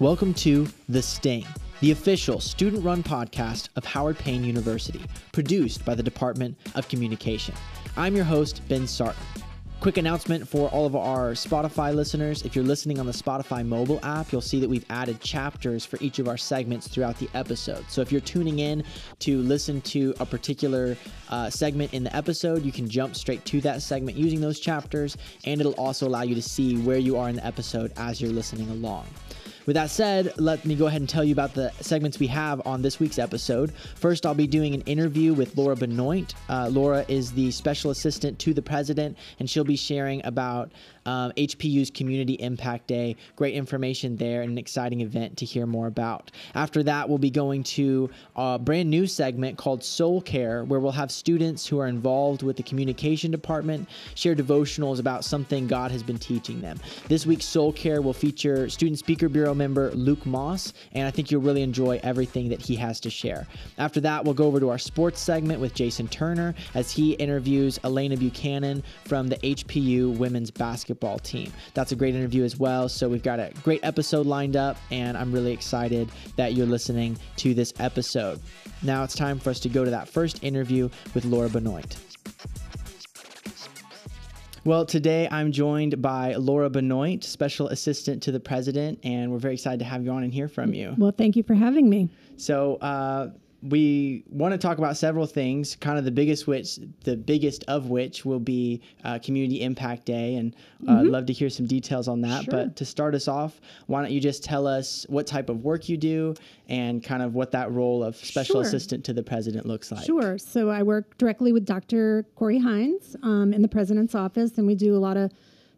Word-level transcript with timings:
Welcome 0.00 0.34
to 0.34 0.66
The 0.88 1.00
Sting, 1.00 1.46
the 1.80 1.92
official 1.92 2.40
student 2.40 2.84
run 2.84 3.04
podcast 3.04 3.68
of 3.76 3.84
Howard 3.84 4.18
Payne 4.18 4.42
University, 4.42 5.00
produced 5.30 5.84
by 5.84 5.94
the 5.94 6.02
Department 6.02 6.58
of 6.74 6.88
Communication. 6.88 7.54
I'm 7.96 8.16
your 8.16 8.24
host, 8.24 8.60
Ben 8.68 8.88
Sartain. 8.88 9.22
Quick 9.78 9.96
announcement 9.96 10.48
for 10.48 10.68
all 10.70 10.84
of 10.84 10.96
our 10.96 11.34
Spotify 11.34 11.94
listeners. 11.94 12.42
If 12.42 12.56
you're 12.56 12.64
listening 12.64 12.98
on 12.98 13.06
the 13.06 13.12
Spotify 13.12 13.64
mobile 13.64 14.00
app, 14.02 14.32
you'll 14.32 14.40
see 14.40 14.58
that 14.58 14.68
we've 14.68 14.84
added 14.90 15.20
chapters 15.20 15.86
for 15.86 15.96
each 16.00 16.18
of 16.18 16.26
our 16.26 16.36
segments 16.36 16.88
throughout 16.88 17.16
the 17.20 17.28
episode. 17.34 17.84
So 17.88 18.00
if 18.00 18.10
you're 18.10 18.20
tuning 18.20 18.58
in 18.58 18.82
to 19.20 19.42
listen 19.42 19.80
to 19.82 20.12
a 20.18 20.26
particular 20.26 20.96
uh, 21.28 21.50
segment 21.50 21.94
in 21.94 22.02
the 22.02 22.16
episode, 22.16 22.64
you 22.64 22.72
can 22.72 22.88
jump 22.88 23.14
straight 23.14 23.44
to 23.44 23.60
that 23.60 23.80
segment 23.80 24.16
using 24.16 24.40
those 24.40 24.58
chapters, 24.58 25.16
and 25.44 25.60
it'll 25.60 25.74
also 25.74 26.08
allow 26.08 26.22
you 26.22 26.34
to 26.34 26.42
see 26.42 26.78
where 26.78 26.98
you 26.98 27.16
are 27.16 27.28
in 27.28 27.36
the 27.36 27.46
episode 27.46 27.92
as 27.96 28.20
you're 28.20 28.32
listening 28.32 28.68
along. 28.70 29.06
With 29.66 29.76
that 29.76 29.90
said, 29.90 30.32
let 30.38 30.64
me 30.66 30.74
go 30.74 30.86
ahead 30.86 31.00
and 31.00 31.08
tell 31.08 31.24
you 31.24 31.32
about 31.32 31.54
the 31.54 31.72
segments 31.80 32.18
we 32.18 32.26
have 32.26 32.60
on 32.66 32.82
this 32.82 33.00
week's 33.00 33.18
episode. 33.18 33.72
First, 33.94 34.26
I'll 34.26 34.34
be 34.34 34.46
doing 34.46 34.74
an 34.74 34.82
interview 34.82 35.32
with 35.32 35.56
Laura 35.56 35.74
Benoit. 35.74 36.34
Uh, 36.50 36.68
Laura 36.70 37.04
is 37.08 37.32
the 37.32 37.50
special 37.50 37.90
assistant 37.90 38.38
to 38.40 38.52
the 38.52 38.60
president, 38.60 39.16
and 39.38 39.48
she'll 39.48 39.64
be 39.64 39.76
sharing 39.76 40.24
about 40.26 40.70
um, 41.06 41.32
HPU's 41.36 41.90
Community 41.90 42.34
Impact 42.34 42.86
Day. 42.86 43.16
Great 43.36 43.54
information 43.54 44.16
there 44.16 44.42
and 44.42 44.52
an 44.52 44.58
exciting 44.58 45.00
event 45.00 45.36
to 45.38 45.44
hear 45.44 45.66
more 45.66 45.86
about. 45.86 46.30
After 46.54 46.82
that, 46.84 47.08
we'll 47.08 47.18
be 47.18 47.30
going 47.30 47.62
to 47.64 48.10
a 48.36 48.58
brand 48.58 48.90
new 48.90 49.06
segment 49.06 49.58
called 49.58 49.84
Soul 49.84 50.20
Care, 50.20 50.64
where 50.64 50.80
we'll 50.80 50.92
have 50.92 51.10
students 51.10 51.66
who 51.66 51.78
are 51.78 51.86
involved 51.86 52.42
with 52.42 52.56
the 52.56 52.62
communication 52.62 53.30
department 53.30 53.88
share 54.14 54.34
devotionals 54.34 54.98
about 54.98 55.24
something 55.24 55.66
God 55.66 55.90
has 55.90 56.02
been 56.02 56.18
teaching 56.18 56.60
them. 56.60 56.78
This 57.08 57.26
week's 57.26 57.44
Soul 57.44 57.72
Care 57.72 58.02
will 58.02 58.12
feature 58.12 58.68
Student 58.68 58.98
Speaker 58.98 59.28
Bureau 59.28 59.54
member 59.54 59.90
Luke 59.92 60.24
Moss, 60.24 60.72
and 60.92 61.06
I 61.06 61.10
think 61.10 61.30
you'll 61.30 61.42
really 61.42 61.62
enjoy 61.62 62.00
everything 62.02 62.48
that 62.48 62.60
he 62.60 62.76
has 62.76 63.00
to 63.00 63.10
share. 63.10 63.46
After 63.78 64.00
that, 64.00 64.24
we'll 64.24 64.34
go 64.34 64.46
over 64.46 64.60
to 64.60 64.70
our 64.70 64.78
sports 64.78 65.20
segment 65.20 65.60
with 65.60 65.74
Jason 65.74 66.08
Turner 66.08 66.54
as 66.74 66.90
he 66.90 67.12
interviews 67.12 67.78
Elaina 67.84 68.16
Buchanan 68.16 68.82
from 69.04 69.28
the 69.28 69.36
HPU 69.36 70.16
women's 70.16 70.50
basketball 70.50 70.93
team. 70.94 71.52
That's 71.74 71.92
a 71.92 71.96
great 71.96 72.14
interview 72.14 72.44
as 72.44 72.58
well. 72.58 72.88
So 72.88 73.08
we've 73.08 73.22
got 73.22 73.40
a 73.40 73.52
great 73.62 73.80
episode 73.82 74.26
lined 74.26 74.56
up, 74.56 74.76
and 74.90 75.16
I'm 75.16 75.32
really 75.32 75.52
excited 75.52 76.10
that 76.36 76.54
you're 76.54 76.66
listening 76.66 77.18
to 77.36 77.54
this 77.54 77.72
episode. 77.78 78.40
Now 78.82 79.04
it's 79.04 79.14
time 79.14 79.38
for 79.38 79.50
us 79.50 79.60
to 79.60 79.68
go 79.68 79.84
to 79.84 79.90
that 79.90 80.08
first 80.08 80.42
interview 80.42 80.88
with 81.14 81.24
Laura 81.24 81.48
Benoit. 81.48 81.96
Well, 84.64 84.86
today 84.86 85.28
I'm 85.30 85.52
joined 85.52 86.00
by 86.00 86.34
Laura 86.36 86.70
Benoit, 86.70 87.22
Special 87.22 87.68
Assistant 87.68 88.22
to 88.22 88.32
the 88.32 88.40
President, 88.40 88.98
and 89.04 89.30
we're 89.30 89.36
very 89.36 89.54
excited 89.54 89.78
to 89.80 89.84
have 89.84 90.02
you 90.02 90.10
on 90.10 90.22
and 90.22 90.32
hear 90.32 90.48
from 90.48 90.72
you. 90.72 90.94
Well, 90.96 91.12
thank 91.12 91.36
you 91.36 91.42
for 91.42 91.52
having 91.52 91.90
me. 91.90 92.08
So, 92.38 92.76
uh, 92.76 93.28
we 93.64 94.24
want 94.28 94.52
to 94.52 94.58
talk 94.58 94.76
about 94.76 94.96
several 94.96 95.26
things. 95.26 95.74
Kind 95.76 95.98
of 95.98 96.04
the 96.04 96.10
biggest 96.10 96.46
which, 96.46 96.78
the 97.04 97.16
biggest 97.16 97.64
of 97.66 97.88
which, 97.88 98.24
will 98.24 98.38
be 98.38 98.82
uh, 99.04 99.18
Community 99.18 99.62
Impact 99.62 100.04
Day, 100.04 100.36
and 100.36 100.54
uh, 100.86 100.92
mm-hmm. 100.92 101.08
love 101.08 101.26
to 101.26 101.32
hear 101.32 101.48
some 101.48 101.66
details 101.66 102.06
on 102.06 102.20
that. 102.20 102.44
Sure. 102.44 102.52
But 102.52 102.76
to 102.76 102.84
start 102.84 103.14
us 103.14 103.26
off, 103.26 103.60
why 103.86 104.02
don't 104.02 104.12
you 104.12 104.20
just 104.20 104.44
tell 104.44 104.66
us 104.66 105.06
what 105.08 105.26
type 105.26 105.48
of 105.48 105.64
work 105.64 105.88
you 105.88 105.96
do 105.96 106.34
and 106.68 107.02
kind 107.02 107.22
of 107.22 107.34
what 107.34 107.50
that 107.52 107.72
role 107.72 108.04
of 108.04 108.16
special 108.16 108.56
sure. 108.56 108.62
assistant 108.62 109.04
to 109.06 109.14
the 109.14 109.22
president 109.22 109.64
looks 109.64 109.90
like? 109.90 110.04
Sure. 110.04 110.36
So 110.36 110.68
I 110.68 110.82
work 110.82 111.16
directly 111.16 111.52
with 111.52 111.64
Dr. 111.64 112.26
Cory 112.36 112.58
Hines 112.58 113.16
um, 113.22 113.54
in 113.54 113.62
the 113.62 113.68
president's 113.68 114.14
office, 114.14 114.58
and 114.58 114.66
we 114.66 114.74
do 114.74 114.94
a 114.94 114.98
lot 114.98 115.16
of 115.16 115.32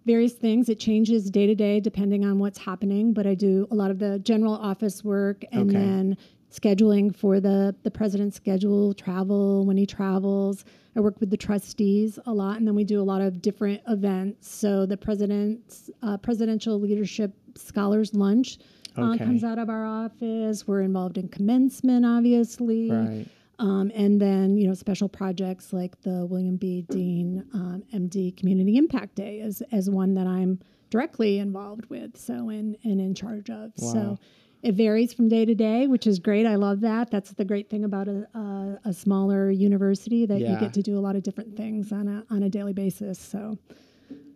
various 0.06 0.32
things. 0.32 0.68
It 0.68 0.78
changes 0.78 1.30
day 1.30 1.46
to 1.46 1.54
day 1.54 1.80
depending 1.80 2.24
on 2.24 2.38
what's 2.38 2.58
happening, 2.58 3.12
but 3.12 3.26
I 3.26 3.34
do 3.34 3.68
a 3.70 3.74
lot 3.74 3.90
of 3.90 3.98
the 3.98 4.18
general 4.20 4.54
office 4.54 5.04
work 5.04 5.44
and 5.52 5.70
okay. 5.70 5.78
then 5.78 6.16
scheduling 6.50 7.14
for 7.14 7.40
the 7.40 7.74
the 7.82 7.90
president's 7.90 8.36
schedule, 8.36 8.94
travel 8.94 9.64
when 9.66 9.76
he 9.76 9.86
travels. 9.86 10.64
I 10.96 11.00
work 11.00 11.20
with 11.20 11.30
the 11.30 11.36
trustees 11.36 12.18
a 12.26 12.32
lot, 12.32 12.56
and 12.56 12.66
then 12.66 12.74
we 12.74 12.84
do 12.84 13.00
a 13.00 13.04
lot 13.04 13.20
of 13.20 13.42
different 13.42 13.82
events. 13.86 14.48
So 14.50 14.86
the 14.86 14.96
president's 14.96 15.90
uh, 16.02 16.16
presidential 16.16 16.80
leadership 16.80 17.32
scholars 17.54 18.14
lunch 18.14 18.58
uh, 18.96 19.10
okay. 19.10 19.24
comes 19.24 19.44
out 19.44 19.58
of 19.58 19.68
our 19.68 19.84
office. 19.84 20.66
We're 20.66 20.82
involved 20.82 21.18
in 21.18 21.28
commencement, 21.28 22.06
obviously. 22.06 22.90
Right. 22.90 23.26
Um, 23.58 23.90
and 23.94 24.20
then, 24.20 24.56
you 24.56 24.68
know, 24.68 24.74
special 24.74 25.08
projects 25.08 25.72
like 25.72 26.00
the 26.02 26.26
William 26.26 26.56
B. 26.56 26.82
Dean 26.90 27.46
um, 27.54 27.82
MD 27.94 28.36
Community 28.36 28.76
Impact 28.76 29.14
Day 29.14 29.38
is 29.40 29.62
as 29.72 29.88
one 29.88 30.14
that 30.14 30.26
I'm 30.26 30.60
directly 30.90 31.38
involved 31.38 31.86
with, 31.86 32.16
so 32.16 32.50
and 32.50 32.76
and 32.84 33.00
in 33.00 33.14
charge 33.14 33.50
of. 33.50 33.72
Wow. 33.78 33.92
So 33.92 34.18
it 34.62 34.74
varies 34.74 35.12
from 35.12 35.28
day 35.28 35.44
to 35.44 35.54
day, 35.54 35.86
which 35.86 36.06
is 36.06 36.18
great. 36.18 36.46
I 36.46 36.56
love 36.56 36.80
that. 36.80 37.10
That's 37.10 37.32
the 37.32 37.44
great 37.44 37.70
thing 37.70 37.84
about 37.84 38.08
a, 38.08 38.26
a, 38.34 38.78
a 38.86 38.92
smaller 38.92 39.50
university 39.50 40.26
that 40.26 40.40
yeah. 40.40 40.52
you 40.52 40.60
get 40.60 40.72
to 40.74 40.82
do 40.82 40.98
a 40.98 41.00
lot 41.00 41.16
of 41.16 41.22
different 41.22 41.56
things 41.56 41.92
on 41.92 42.08
a 42.08 42.34
on 42.34 42.42
a 42.42 42.48
daily 42.48 42.72
basis. 42.72 43.18
So. 43.18 43.58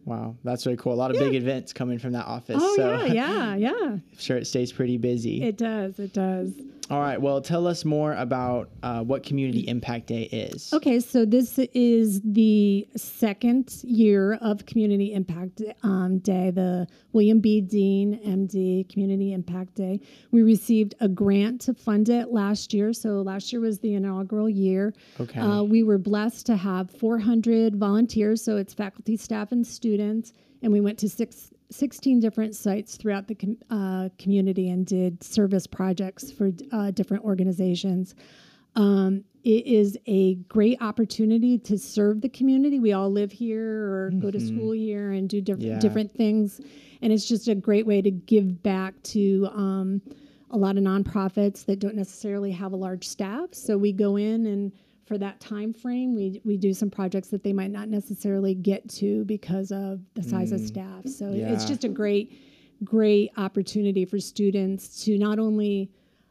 Wow, 0.07 0.35
that's 0.45 0.65
really 0.67 0.79
cool. 0.79 0.93
A 0.93 0.95
lot 0.95 1.11
of 1.11 1.17
yeah. 1.17 1.25
big 1.25 1.35
events 1.35 1.73
coming 1.73 1.99
from 1.99 2.13
that 2.13 2.27
office. 2.27 2.57
Oh 2.59 2.77
so 2.77 3.05
yeah, 3.05 3.13
yeah, 3.13 3.55
yeah. 3.57 3.71
I'm 3.85 4.03
sure 4.19 4.37
it 4.37 4.47
stays 4.47 4.73
pretty 4.73 4.97
busy. 4.97 5.43
It 5.43 5.59
does. 5.59 5.99
It 5.99 6.13
does. 6.13 6.53
All 6.91 7.01
right. 7.01 7.21
Well, 7.21 7.41
tell 7.41 7.69
us 7.69 7.85
more 7.85 8.15
about 8.15 8.69
uh, 8.83 9.05
what 9.05 9.23
Community 9.23 9.61
Impact 9.61 10.09
Day 10.09 10.23
is. 10.23 10.73
Okay. 10.73 10.99
So, 10.99 11.25
this 11.25 11.57
is 11.73 12.21
the 12.23 12.89
second 12.97 13.77
year 13.85 14.35
of 14.41 14.67
Community 14.67 15.13
Impact 15.13 15.63
um, 15.85 16.19
Day, 16.19 16.51
the 16.51 16.89
William 17.13 17.39
B. 17.39 17.61
Dean, 17.61 18.19
MD 18.27 18.89
Community 18.89 19.33
Impact 19.33 19.77
Day. 19.77 20.01
We 20.33 20.43
received 20.43 20.97
a 20.99 21.07
grant 21.07 21.61
to 21.63 21.75
fund 21.75 22.09
it 22.09 22.33
last 22.33 22.75
year. 22.75 22.93
So, 22.93 23.23
last 23.23 23.53
year 23.53 23.61
was 23.61 23.79
the 23.79 23.95
inaugural 23.95 24.49
year. 24.49 24.93
Okay. 25.21 25.39
Uh, 25.39 25.63
we 25.63 25.85
were 25.85 25.99
blessed 25.99 26.45
to 26.47 26.57
have 26.57 26.91
400 26.91 27.77
volunteers. 27.77 28.43
So, 28.43 28.57
it's 28.57 28.75
faculty, 28.75 29.17
staff, 29.17 29.53
and 29.53 29.65
students. 29.65 30.33
And 30.63 30.73
we 30.73 30.81
went 30.81 30.99
to 30.99 31.09
six 31.09 31.53
16 31.71 32.21
different 32.21 32.55
sites 32.55 32.97
throughout 32.97 33.29
the 33.29 33.35
com- 33.35 33.59
uh, 33.71 34.09
community 34.19 34.71
and 34.71 34.87
did 34.87 35.23
service 35.23 35.67
projects 35.67 36.31
for 36.31 36.51
uh, 36.73 36.91
different 36.91 37.25
organizations. 37.25 38.15
Um, 38.77 39.25
it 39.43 39.67
is 39.67 39.97
a 40.07 40.35
great 40.35 40.81
opportunity 40.83 41.59
to 41.59 41.79
serve 41.79 42.21
the 42.21 42.29
community. 42.29 42.79
We 42.79 42.93
all 42.93 43.11
live 43.11 43.33
here 43.33 43.93
or 43.93 44.11
mm-hmm. 44.11 44.21
go 44.21 44.31
to 44.31 44.39
mm-hmm. 44.39 44.57
school 44.57 44.73
here 44.73 45.13
and 45.13 45.29
do 45.29 45.41
diff- 45.41 45.61
yeah. 45.61 45.79
different 45.79 46.13
things. 46.13 46.61
And 47.03 47.13
it's 47.13 47.27
just 47.27 47.49
a 47.49 47.55
great 47.55 47.87
way 47.87 48.03
to 48.03 48.11
give 48.11 48.63
back 48.63 49.01
to 49.05 49.49
um, 49.55 50.03
a 50.51 50.57
lot 50.57 50.77
of 50.77 50.83
nonprofits 50.83 51.65
that 51.65 51.79
don't 51.79 51.95
necessarily 51.95 52.51
have 52.51 52.73
a 52.73 52.77
large 52.77 53.07
staff. 53.07 53.49
So 53.53 53.79
we 53.79 53.93
go 53.93 54.17
in 54.17 54.47
and 54.47 54.73
for 55.11 55.19
that 55.19 55.41
time 55.41 55.73
frame 55.73 56.15
we 56.15 56.41
we 56.45 56.57
do 56.57 56.73
some 56.73 56.89
projects 56.89 57.31
that 57.31 57.43
they 57.43 57.53
might 57.53 57.73
not 57.73 57.89
necessarily 57.89 58.55
get 58.55 58.89
to 58.89 59.25
because 59.25 59.73
of 59.73 59.99
the 60.15 60.23
size 60.23 60.53
mm. 60.53 60.55
of 60.55 60.61
staff 60.61 61.05
so 61.05 61.33
yeah. 61.33 61.53
it's 61.53 61.65
just 61.65 61.83
a 61.83 61.89
great 61.89 62.33
great 62.85 63.33
opportunity 63.37 64.05
for 64.05 64.21
students 64.21 65.03
to 65.03 65.19
not 65.19 65.41
only 65.41 65.91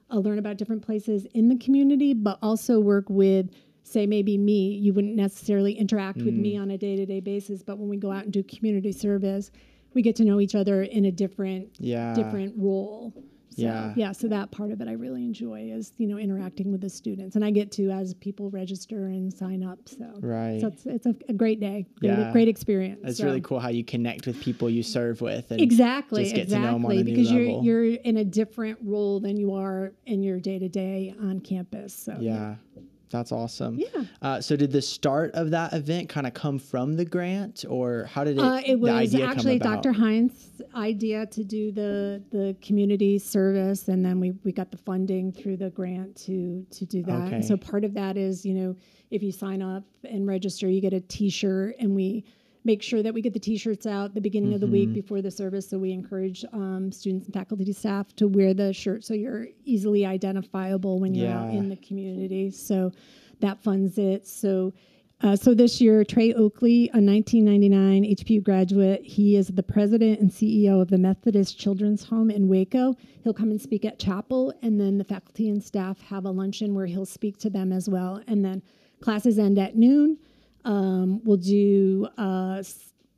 uh, 0.09 0.17
learn 0.17 0.40
about 0.40 0.56
different 0.56 0.81
places 0.81 1.28
in 1.34 1.50
the 1.50 1.57
community 1.57 2.13
but 2.13 2.40
also 2.41 2.79
work 2.79 3.03
with 3.09 3.50
say 3.84 4.07
maybe 4.07 4.38
me 4.38 4.69
you 4.69 4.94
wouldn't 4.94 5.17
necessarily 5.17 5.73
interact 5.73 6.19
mm. 6.19 6.23
with 6.23 6.34
me 6.34 6.56
mm. 6.56 6.61
on 6.61 6.72
a 6.72 6.78
day-to-day 6.78 7.19
basis 7.19 7.61
but 7.61 7.78
when 7.78 7.90
we 7.90 7.97
go 7.97 8.13
out 8.13 8.23
and 8.23 8.31
do 8.31 8.41
community 8.44 8.94
service 8.94 9.51
we 9.94 10.01
get 10.01 10.16
to 10.16 10.23
know 10.23 10.40
each 10.40 10.56
other 10.56 10.84
in 10.84 11.03
a 11.03 11.11
different 11.11 11.67
yeah. 11.79 12.13
different 12.13 12.53
role 12.56 13.13
so, 13.59 13.66
yeah. 13.66 13.94
Yeah. 13.96 14.12
So 14.12 14.28
that 14.28 14.52
part 14.52 14.72
of 14.72 14.81
it 14.81 14.88
I 14.88 14.94
really 14.94 15.24
enjoy 15.24 15.70
is, 15.72 15.94
you 15.97 16.08
know, 16.08 16.18
interacting 16.18 16.72
with 16.72 16.81
the 16.81 16.90
students. 16.90 17.36
And 17.36 17.46
I 17.46 17.52
get 17.52 17.72
to 17.74 17.90
as 17.92 18.14
people 18.16 18.50
register 18.50 19.08
and 19.08 19.34
sign 19.34 19.64
up. 19.64 19.80
So 19.88 20.06
right. 20.22 20.62
So 20.62 20.68
it's, 20.68 20.86
it's 20.86 21.06
a, 21.06 21.16
a 21.28 21.34
great 21.34 21.59
day. 21.59 21.86
Great, 22.00 22.18
yeah. 22.18 22.31
great 22.31 22.47
experience. 22.47 23.02
It's 23.03 23.20
so. 23.20 23.25
really 23.25 23.42
cool 23.42 23.59
how 23.59 23.70
you 23.70 23.84
connect 23.84 24.28
with 24.28 24.40
people 24.42 24.70
you 24.70 24.84
serve 24.84 25.22
with. 25.22 25.52
And 25.52 25.61
exactly. 25.61 26.23
Just 26.23 26.35
get 26.35 26.44
exactly. 26.44 26.67
to 26.67 26.72
know 26.72 26.78
them 26.78 26.85
on 26.85 26.97
a 26.97 27.03
because 27.03 27.32
new 27.32 27.38
you're 27.38 27.47
level. 27.47 27.66
you're 27.66 27.85
in 27.85 28.17
a 28.17 28.26
different 28.26 28.79
role 28.84 29.20
than 29.20 29.38
you 29.38 29.53
are 29.53 29.94
in 30.05 30.23
your 30.23 30.40
day 30.40 30.59
to 30.59 30.70
day 30.70 31.14
on 31.22 31.40
campus. 31.40 31.94
So 31.94 32.17
yeah. 32.20 32.55
yeah. 32.76 32.82
That's 33.11 33.32
awesome. 33.32 33.79
Yeah. 33.79 34.03
Uh, 34.22 34.41
so 34.41 34.56
did 34.56 34.72
the 34.72 34.82
start 34.82 35.32
of 35.34 35.52
that 35.52 35.73
event 35.73 36.09
kind 36.09 36.28
of 36.28 36.34
come 36.34 36.59
from 36.59 36.96
the 36.96 37.06
grant, 37.06 37.66
or 37.67 38.06
how 38.06 38.23
did 38.23 38.38
it? 38.38 38.44
Uh, 38.44 38.61
it 38.66 38.79
was 38.79 39.16
actually 39.16 39.58
Dr. 39.59 39.91
Hines' 39.91 40.61
idea 40.76 41.26
to 41.28 41.44
do 41.44 41.72
the 41.72 42.22
the 42.32 42.56
community 42.61 43.17
service, 43.17 43.88
and 43.88 44.06
then 44.06 44.20
we 44.20 44.32
we 44.44 44.52
got 44.52 44.72
the 44.72 44.78
funding 44.78 45.32
through 45.32 45.58
the 45.58 45.72
grant 45.72 46.16
to 46.26 46.66
to 46.70 46.85
do 46.85 47.03
that. 47.03 47.28
Okay. 47.28 47.35
And 47.35 47.46
so 47.46 47.58
part 47.58 47.84
of 47.84 47.94
that 47.96 48.16
is 48.17 48.46
you 48.46 48.53
know 48.53 48.76
if 49.09 49.23
you 49.23 49.32
sign 49.32 49.62
up 49.62 49.84
and 50.03 50.28
register, 50.28 50.70
you 50.70 50.82
get 50.82 50.94
a 50.94 51.02
T-shirt, 51.02 51.76
and 51.79 51.96
we 51.96 52.26
make 52.66 52.82
sure 52.82 53.02
that 53.02 53.14
we 53.14 53.22
get 53.22 53.34
the 53.34 53.40
t-shirts 53.40 53.85
out 53.85 54.14
the 54.14 54.22
beginning 54.22 54.50
mm-hmm. 54.50 54.56
of 54.56 54.61
the 54.61 54.67
week 54.67 54.90
mm-hmm. 54.90 54.96
before 54.96 55.22
the 55.22 55.32
service 55.32 55.70
so 55.70 55.78
we 55.78 55.91
encourage 55.91 56.44
um, 56.53 56.91
students 56.91 57.26
and 57.26 57.34
faculty 57.34 57.72
staff 57.72 58.14
to 58.16 58.28
wear 58.28 58.53
the 58.53 58.73
shirt 58.73 59.03
so 59.03 59.14
you're 59.14 59.47
easily 59.66 60.06
identifiable 60.06 61.00
when 61.00 61.14
you're 61.16 61.29
yeah. 61.29 61.41
out 61.41 61.53
in 61.53 61.70
the 61.70 61.78
community 61.78 62.52
so 62.52 62.91
that 63.40 63.61
funds 63.64 63.97
it 63.97 64.28
so 64.28 64.73
Uh, 65.22 65.35
so 65.35 65.53
this 65.53 65.82
year, 65.82 66.06
Trey 66.06 66.34
Oakley, 66.34 66.90
a 66.94 67.02
1999 67.02 68.03
HPU 68.16 68.41
graduate, 68.41 69.02
he 69.03 69.35
is 69.35 69.47
the 69.47 69.64
president 69.64 70.22
and 70.22 70.32
CEO 70.32 70.82
of 70.82 70.88
the 70.88 70.97
Methodist 70.97 71.59
Children's 71.59 72.05
Home 72.05 72.32
in 72.32 72.47
Waco. 72.47 72.96
He'll 73.23 73.34
come 73.34 73.52
and 73.52 73.62
speak 73.62 73.84
at 73.84 74.00
chapel, 74.00 74.53
and 74.62 74.79
then 74.79 74.97
the 74.97 75.03
faculty 75.03 75.50
and 75.50 75.62
staff 75.62 76.00
have 76.03 76.23
a 76.23 76.32
luncheon 76.32 76.73
where 76.73 76.85
he'll 76.85 77.05
speak 77.05 77.38
to 77.40 77.50
them 77.50 77.73
as 77.73 77.90
well. 77.90 78.22
And 78.28 78.46
then 78.46 78.62
classes 79.02 79.38
end 79.38 79.59
at 79.59 79.76
noon. 79.76 80.17
Um, 80.66 81.22
we'll 81.23 81.38
do 81.38 82.08
uh, 82.17 82.64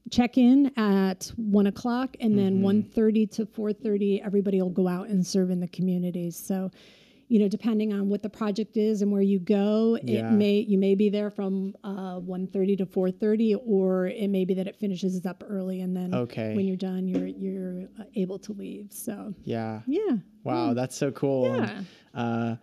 check 0.09 0.37
in 0.37 0.71
at 0.77 1.31
one 1.35 1.67
o'clock, 1.67 2.15
and 2.19 2.37
then 2.37 2.61
mm-hmm. 2.61 2.99
1.30 2.99 3.31
to 3.31 3.45
four 3.45 3.73
thirty, 3.73 4.21
everybody 4.21 4.61
will 4.61 4.69
go 4.69 4.87
out 4.87 5.07
and 5.07 5.25
serve 5.25 5.49
in 5.49 5.59
the 5.59 5.67
communities. 5.67 6.35
So 6.35 6.71
you 7.31 7.39
know, 7.39 7.47
depending 7.47 7.93
on 7.93 8.09
what 8.09 8.21
the 8.21 8.29
project 8.29 8.75
is 8.75 9.01
and 9.01 9.09
where 9.09 9.21
you 9.21 9.39
go, 9.39 9.97
yeah. 10.03 10.27
it 10.27 10.33
may 10.33 10.55
you 10.55 10.77
may 10.77 10.95
be 10.95 11.09
there 11.09 11.29
from 11.29 11.73
uh, 11.81 12.19
1.30 12.19 12.79
to 12.79 12.85
4.30, 12.85 13.55
or 13.65 14.07
it 14.07 14.29
may 14.29 14.43
be 14.43 14.53
that 14.55 14.67
it 14.67 14.75
finishes 14.75 15.25
up 15.25 15.41
early, 15.47 15.79
and 15.79 15.95
then 15.95 16.13
okay. 16.13 16.53
when 16.57 16.67
you're 16.67 16.75
done, 16.75 17.07
you're 17.07 17.27
you're 17.27 17.87
uh, 17.97 18.03
able 18.15 18.37
to 18.39 18.51
leave. 18.51 18.87
So 18.91 19.33
yeah, 19.45 19.79
yeah, 19.87 20.17
wow, 20.43 20.71
mm. 20.71 20.75
that's 20.75 20.97
so 20.97 21.09
cool. 21.11 21.45
Yeah. 21.45 21.71
And, 21.71 21.87
uh, 22.13 22.55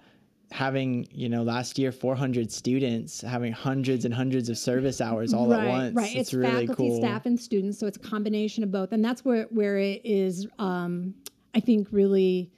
having 0.50 1.06
you 1.10 1.28
know 1.28 1.42
last 1.42 1.78
year 1.78 1.92
400 1.92 2.50
students 2.50 3.20
having 3.20 3.52
hundreds 3.52 4.04
and 4.04 4.14
hundreds 4.14 4.48
of 4.48 4.56
service 4.56 5.00
hours 5.00 5.34
all 5.34 5.48
right, 5.48 5.64
at 5.64 5.68
once 5.68 5.94
right 5.94 6.10
it's, 6.10 6.20
it's 6.20 6.34
really 6.34 6.66
faculty 6.66 6.90
cool. 6.90 6.98
staff 6.98 7.26
and 7.26 7.38
students 7.38 7.78
so 7.78 7.86
it's 7.86 7.98
a 7.98 8.00
combination 8.00 8.64
of 8.64 8.70
both 8.70 8.92
and 8.92 9.04
that's 9.04 9.24
where 9.24 9.44
where 9.50 9.76
it 9.76 10.00
is 10.04 10.46
um, 10.58 11.14
i 11.54 11.60
think 11.60 11.88
really 11.90 12.50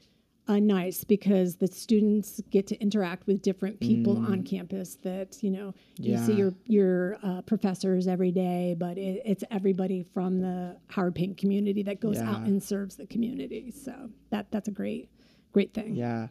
uh, 0.49 0.59
nice 0.59 1.05
because 1.05 1.57
the 1.57 1.67
students 1.67 2.41
get 2.51 2.67
to 2.67 2.77
interact 2.81 3.27
with 3.27 3.41
different 3.41 3.79
people 3.79 4.17
mm. 4.17 4.31
on 4.31 4.43
campus 4.43 4.97
that 5.03 5.41
you 5.43 5.51
know 5.51 5.73
you 5.97 6.17
see 6.19 6.33
your 6.33 6.53
your 6.67 7.19
uh, 7.23 7.41
professors 7.43 8.09
every 8.09 8.33
day 8.33 8.75
but 8.79 8.99
it, 8.99 9.23
it's 9.25 9.45
everybody 9.51 10.03
from 10.03 10.41
the 10.41 10.77
howard 10.89 11.15
payne 11.15 11.35
community 11.35 11.83
that 11.83 12.01
goes 12.01 12.17
yeah. 12.17 12.31
out 12.31 12.41
and 12.43 12.63
serves 12.63 12.97
the 12.97 13.07
community 13.07 13.71
so 13.71 13.93
that 14.31 14.51
that's 14.51 14.67
a 14.67 14.73
great 14.73 15.09
great 15.53 15.73
thing 15.73 15.95
yeah 15.95 16.27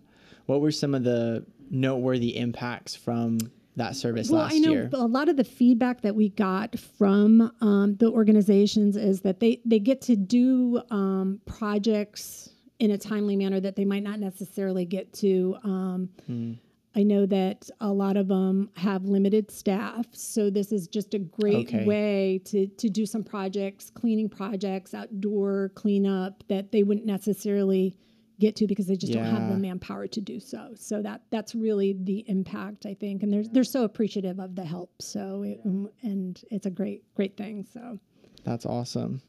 what 0.49 0.61
were 0.61 0.71
some 0.71 0.95
of 0.95 1.03
the 1.03 1.45
noteworthy 1.69 2.35
impacts 2.35 2.95
from 2.95 3.37
that 3.75 3.95
service 3.95 4.31
well, 4.31 4.41
last 4.41 4.55
I 4.55 4.57
know 4.57 4.71
year? 4.71 4.89
A 4.93 5.05
lot 5.05 5.29
of 5.29 5.37
the 5.37 5.43
feedback 5.43 6.01
that 6.01 6.15
we 6.15 6.29
got 6.29 6.77
from 6.97 7.51
um, 7.61 7.95
the 7.97 8.09
organizations 8.09 8.97
is 8.97 9.21
that 9.21 9.39
they, 9.39 9.61
they 9.63 9.77
get 9.77 10.01
to 10.01 10.15
do 10.15 10.81
um, 10.89 11.39
projects 11.45 12.49
in 12.79 12.89
a 12.91 12.97
timely 12.97 13.35
manner 13.35 13.59
that 13.59 13.75
they 13.75 13.85
might 13.85 14.01
not 14.01 14.19
necessarily 14.19 14.85
get 14.85 15.13
to. 15.13 15.55
Um, 15.63 16.09
hmm. 16.25 16.53
I 16.95 17.03
know 17.03 17.27
that 17.27 17.69
a 17.79 17.91
lot 17.91 18.17
of 18.17 18.27
them 18.27 18.71
have 18.75 19.05
limited 19.05 19.51
staff, 19.51 20.07
so 20.11 20.49
this 20.49 20.71
is 20.71 20.87
just 20.87 21.13
a 21.13 21.19
great 21.19 21.67
okay. 21.67 21.85
way 21.85 22.41
to 22.45 22.65
to 22.65 22.89
do 22.89 23.05
some 23.05 23.23
projects, 23.23 23.91
cleaning 23.91 24.27
projects, 24.27 24.95
outdoor 24.95 25.69
cleanup 25.75 26.43
that 26.47 26.71
they 26.71 26.81
wouldn't 26.81 27.05
necessarily 27.05 27.95
get 28.39 28.55
to 28.57 28.67
because 28.67 28.87
they 28.87 28.95
just 28.95 29.13
yeah. 29.13 29.23
don't 29.23 29.35
have 29.35 29.49
the 29.49 29.57
manpower 29.57 30.07
to 30.07 30.21
do 30.21 30.39
so. 30.39 30.71
So 30.75 31.01
that 31.01 31.21
that's 31.29 31.53
really 31.53 31.95
the 31.99 32.23
impact 32.27 32.85
I 32.85 32.93
think, 32.93 33.23
and 33.23 33.31
they're 33.31 33.43
they're 33.43 33.63
so 33.63 33.83
appreciative 33.83 34.39
of 34.39 34.55
the 34.55 34.65
help. 34.65 35.01
So 35.01 35.43
it, 35.43 35.59
um, 35.65 35.89
and 36.01 36.41
it's 36.49 36.65
a 36.65 36.69
great 36.71 37.03
great 37.15 37.37
thing. 37.37 37.65
So 37.71 37.99
that's 38.43 38.65
awesome. 38.65 39.21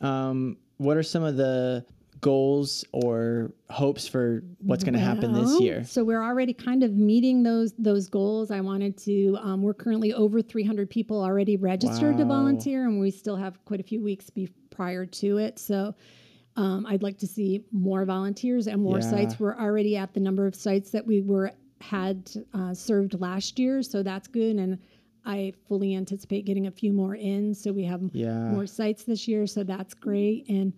Um, 0.00 0.56
what 0.78 0.96
are 0.96 1.02
some 1.02 1.22
of 1.22 1.36
the 1.36 1.84
goals 2.20 2.84
or 2.92 3.52
hopes 3.68 4.06
for 4.06 4.44
what's 4.60 4.84
going 4.84 4.94
to 4.94 5.00
well, 5.00 5.14
happen 5.14 5.32
this 5.32 5.60
year? 5.60 5.84
So 5.84 6.04
we're 6.04 6.22
already 6.22 6.54
kind 6.54 6.82
of 6.82 6.92
meeting 6.94 7.42
those 7.42 7.72
those 7.78 8.08
goals. 8.08 8.50
I 8.50 8.60
wanted 8.60 8.96
to. 8.98 9.36
Um, 9.40 9.62
we're 9.62 9.74
currently 9.74 10.12
over 10.14 10.40
300 10.40 10.88
people 10.88 11.22
already 11.22 11.56
registered 11.56 12.12
wow. 12.12 12.18
to 12.18 12.24
volunteer, 12.24 12.86
and 12.86 13.00
we 13.00 13.10
still 13.10 13.36
have 13.36 13.62
quite 13.64 13.80
a 13.80 13.84
few 13.84 14.02
weeks 14.02 14.30
be, 14.30 14.48
prior 14.70 15.04
to 15.06 15.38
it. 15.38 15.58
So. 15.58 15.94
Um, 16.56 16.86
I'd 16.86 17.02
like 17.02 17.18
to 17.18 17.26
see 17.26 17.64
more 17.72 18.04
volunteers 18.04 18.66
and 18.66 18.82
more 18.82 18.98
yeah. 18.98 19.10
sites. 19.10 19.40
We're 19.40 19.58
already 19.58 19.96
at 19.96 20.12
the 20.12 20.20
number 20.20 20.46
of 20.46 20.54
sites 20.54 20.90
that 20.90 21.06
we 21.06 21.20
were 21.20 21.52
had 21.80 22.30
uh, 22.54 22.74
served 22.74 23.20
last 23.20 23.58
year, 23.58 23.82
so 23.82 24.02
that's 24.02 24.28
good. 24.28 24.56
And 24.56 24.78
I 25.24 25.54
fully 25.68 25.94
anticipate 25.94 26.44
getting 26.44 26.66
a 26.66 26.70
few 26.70 26.92
more 26.92 27.14
in, 27.14 27.54
so 27.54 27.72
we 27.72 27.84
have 27.84 28.02
yeah. 28.12 28.50
more 28.50 28.66
sites 28.66 29.04
this 29.04 29.26
year. 29.26 29.46
So 29.46 29.64
that's 29.64 29.94
great. 29.94 30.48
And 30.48 30.72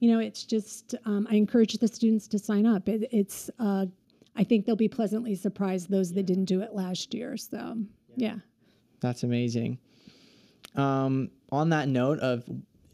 you 0.00 0.12
know, 0.12 0.20
it's 0.20 0.44
just, 0.44 0.94
um, 1.06 1.26
I 1.28 1.34
encourage 1.34 1.72
the 1.72 1.88
students 1.88 2.28
to 2.28 2.38
sign 2.38 2.66
up. 2.66 2.88
It, 2.88 3.08
it's, 3.10 3.50
uh, 3.58 3.86
I 4.36 4.44
think 4.44 4.64
they'll 4.64 4.76
be 4.76 4.88
pleasantly 4.88 5.34
surprised, 5.34 5.90
those 5.90 6.12
that 6.12 6.24
didn't 6.24 6.44
do 6.44 6.60
it 6.60 6.72
last 6.72 7.12
year. 7.12 7.36
So, 7.36 7.76
yeah. 8.14 8.36
That's 9.00 9.24
amazing. 9.24 9.78
Um, 10.76 11.30
on 11.50 11.70
that 11.70 11.88
note 11.88 12.20
of 12.20 12.44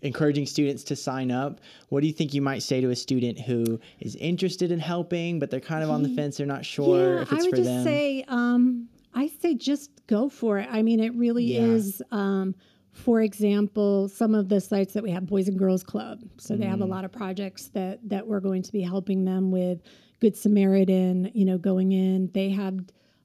encouraging 0.05 0.47
students 0.47 0.85
to 0.85 0.95
sign 0.95 1.31
up, 1.31 1.61
what 1.89 2.03
do 2.03 2.07
you 2.07 2.13
think 2.13 2.35
you 2.35 2.43
might 2.43 2.63
say 2.63 2.81
to 2.81 2.91
a 2.91 2.97
student 2.97 3.41
who 3.41 3.81
is 3.99 4.15
interested 4.17 4.71
in 4.71 4.79
helping, 4.79 5.39
but 5.39 5.51
they're 5.51 5.61
kind 5.61 5.83
of 5.83 5.91
on 5.91 6.03
the 6.03 6.11
fence, 6.11 6.37
they're 6.37 6.47
not 6.47 6.65
sure 6.65 7.17
yeah, 7.17 7.23
if 7.23 7.33
it's 7.33 7.33
for 7.33 7.37
them. 7.37 7.41
I 7.41 7.47
would 7.47 7.57
just 7.57 7.71
them? 7.71 7.85
say, 7.85 8.25
um, 8.29 8.89
I 9.15 9.29
say 9.41 9.55
just 9.55 9.91
go 10.07 10.29
for 10.29 10.59
it. 10.59 10.69
I 10.71 10.83
mean, 10.83 11.01
it 11.01 11.15
really 11.15 11.45
yeah. 11.45 11.63
is. 11.63 12.03
Um, 12.13 12.55
for 12.93 13.23
example, 13.23 14.09
some 14.09 14.37
of 14.37 14.49
the 14.49 14.61
sites 14.61 14.93
that 14.95 15.03
we 15.03 15.11
have 15.11 15.27
Boys 15.27 15.49
and 15.49 15.59
Girls 15.59 15.83
Club. 15.83 16.21
So 16.39 16.55
mm. 16.55 16.61
they 16.61 16.67
have 16.67 16.81
a 16.81 16.87
mm. 16.87 16.91
lot 16.91 17.05
of 17.05 17.11
projects 17.11 17.67
that 17.69 17.99
that 18.09 18.25
we're 18.25 18.41
going 18.41 18.63
to 18.63 18.73
be 18.73 18.83
helping 18.83 19.25
them 19.25 19.51
with. 19.51 19.83
Good 20.21 20.37
Samaritan, 20.37 21.31
you 21.35 21.45
know, 21.45 21.59
going 21.59 21.91
in. 21.93 22.31
They 22.33 22.51
have 22.51 22.85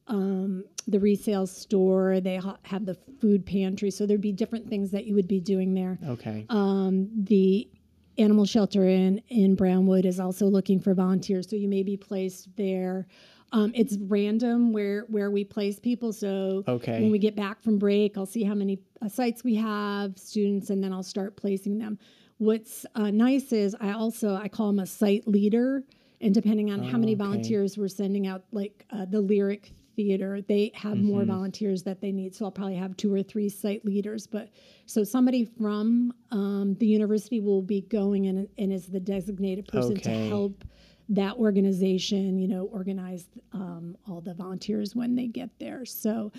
um, 0.10 0.66
the 0.88 1.00
resale 1.00 1.48
store. 1.48 2.20
They 2.20 2.38
ha- 2.38 2.58
have 2.64 2.86
the 2.86 2.96
food 3.22 3.46
pantry. 3.46 3.92
So 3.92 4.06
there'd 4.06 4.22
be 4.22 4.32
different 4.32 4.68
things 4.68 4.92
that 4.92 5.06
you 5.06 5.16
would 5.16 5.28
be 5.28 5.40
doing 5.40 5.74
there. 5.74 5.98
Okay. 6.06 6.46
Um, 6.50 7.10
the 7.16 7.70
animal 8.18 8.46
shelter 8.46 8.86
in 8.86 9.22
in 9.30 9.56
Brownwood 9.56 10.06
is 10.06 10.20
also 10.20 10.48
looking 10.48 10.80
for 10.80 10.94
volunteers. 10.94 11.50
So 11.50 11.56
you 11.56 11.68
may 11.68 11.84
be 11.84 11.96
placed 11.96 12.56
there. 12.58 13.08
Um, 13.52 13.72
it's 13.74 13.98
random 14.02 14.74
where 14.74 15.06
where 15.08 15.32
we 15.32 15.44
place 15.44 15.80
people. 15.80 16.14
So 16.14 16.64
okay. 16.68 17.02
when 17.02 17.12
we 17.12 17.20
get 17.20 17.36
back 17.36 17.62
from 17.62 17.80
break, 17.80 18.18
I'll 18.18 18.26
see 18.26 18.44
how 18.44 18.54
many 18.54 18.80
uh, 19.02 19.10
sites 19.10 19.44
we 19.44 19.56
have, 19.56 20.18
students, 20.18 20.70
and 20.70 20.84
then 20.84 20.94
I'll 20.94 21.04
start 21.04 21.36
placing 21.36 21.80
them. 21.80 21.98
What's 22.38 22.86
uh, 22.96 23.12
nice 23.12 23.52
is 23.52 23.76
I 23.80 23.92
also 23.92 24.36
I 24.36 24.48
call 24.48 24.68
them 24.68 24.80
a 24.80 24.86
site 24.86 25.28
leader, 25.28 25.84
and 26.22 26.34
depending 26.34 26.72
on 26.72 26.82
oh, 26.82 26.84
how 26.84 26.98
many 26.98 27.14
okay. 27.14 27.24
volunteers 27.24 27.78
we're 27.78 27.88
sending 27.88 28.28
out, 28.28 28.44
like 28.52 28.86
uh, 28.92 29.06
the 29.06 29.20
Lyric 29.20 29.74
Theater, 30.00 30.42
they 30.48 30.72
have 30.75 30.94
mm-hmm. 30.94 31.07
more 31.07 31.25
volunteers 31.25 31.84
that 31.84 32.00
they 32.00 32.13
need. 32.13 32.34
So 32.34 32.46
I'll 32.46 32.51
probably 32.51 32.78
have 32.78 32.96
two 32.96 33.13
or 33.13 33.22
three 33.22 33.50
site 33.50 33.84
leaders. 33.84 34.25
But 34.25 34.48
so 34.86 35.04
somebody 35.04 35.44
from 35.44 36.13
um, 36.31 36.78
the 36.80 36.88
university 36.88 37.42
will 37.42 37.62
be 37.62 37.81
going 37.81 38.28
and, 38.28 38.48
and 38.58 38.72
is 38.72 38.88
the 38.88 39.01
designated 39.01 39.68
person 39.68 39.98
okay. 39.98 40.03
to 40.03 40.29
help 40.29 40.63
that 41.10 41.36
organization, 41.36 42.39
you 42.39 42.48
know, 42.48 42.70
organize 42.72 43.25
um, 43.51 43.98
all 44.08 44.22
the 44.22 44.34
volunteers 44.34 44.96
when 44.96 45.15
they 45.15 45.27
get 45.27 45.50
there. 45.60 45.84
So, 45.84 46.32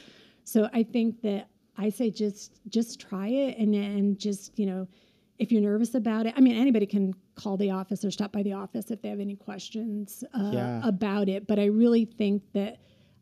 so 0.45 0.71
I 0.73 0.83
think 0.83 1.21
that 1.21 1.49
I 1.76 1.90
say 1.90 2.11
just 2.11 2.61
just 2.71 2.99
try 2.99 3.29
it 3.29 3.59
and 3.59 3.75
and 3.75 4.19
just 4.19 4.59
you 4.59 4.64
know, 4.64 4.88
if 5.38 5.52
you're 5.52 5.61
nervous 5.61 5.95
about 5.95 6.25
it, 6.25 6.33
I 6.35 6.40
mean 6.40 6.57
anybody 6.57 6.87
can 6.87 7.12
call 7.35 7.59
the 7.59 7.73
office 7.73 8.07
or 8.07 8.11
stop 8.11 8.33
by 8.33 8.43
the 8.43 8.55
office 8.55 8.90
if 8.90 9.02
they 9.02 9.11
have 9.11 9.21
any 9.21 9.37
questions 9.37 10.25
uh, 10.33 10.50
yeah. 10.50 10.81
about 10.83 11.29
it. 11.29 11.47
But 11.47 11.59
I 11.59 11.67
really 11.67 12.07
think 12.07 12.43
that. 12.55 12.79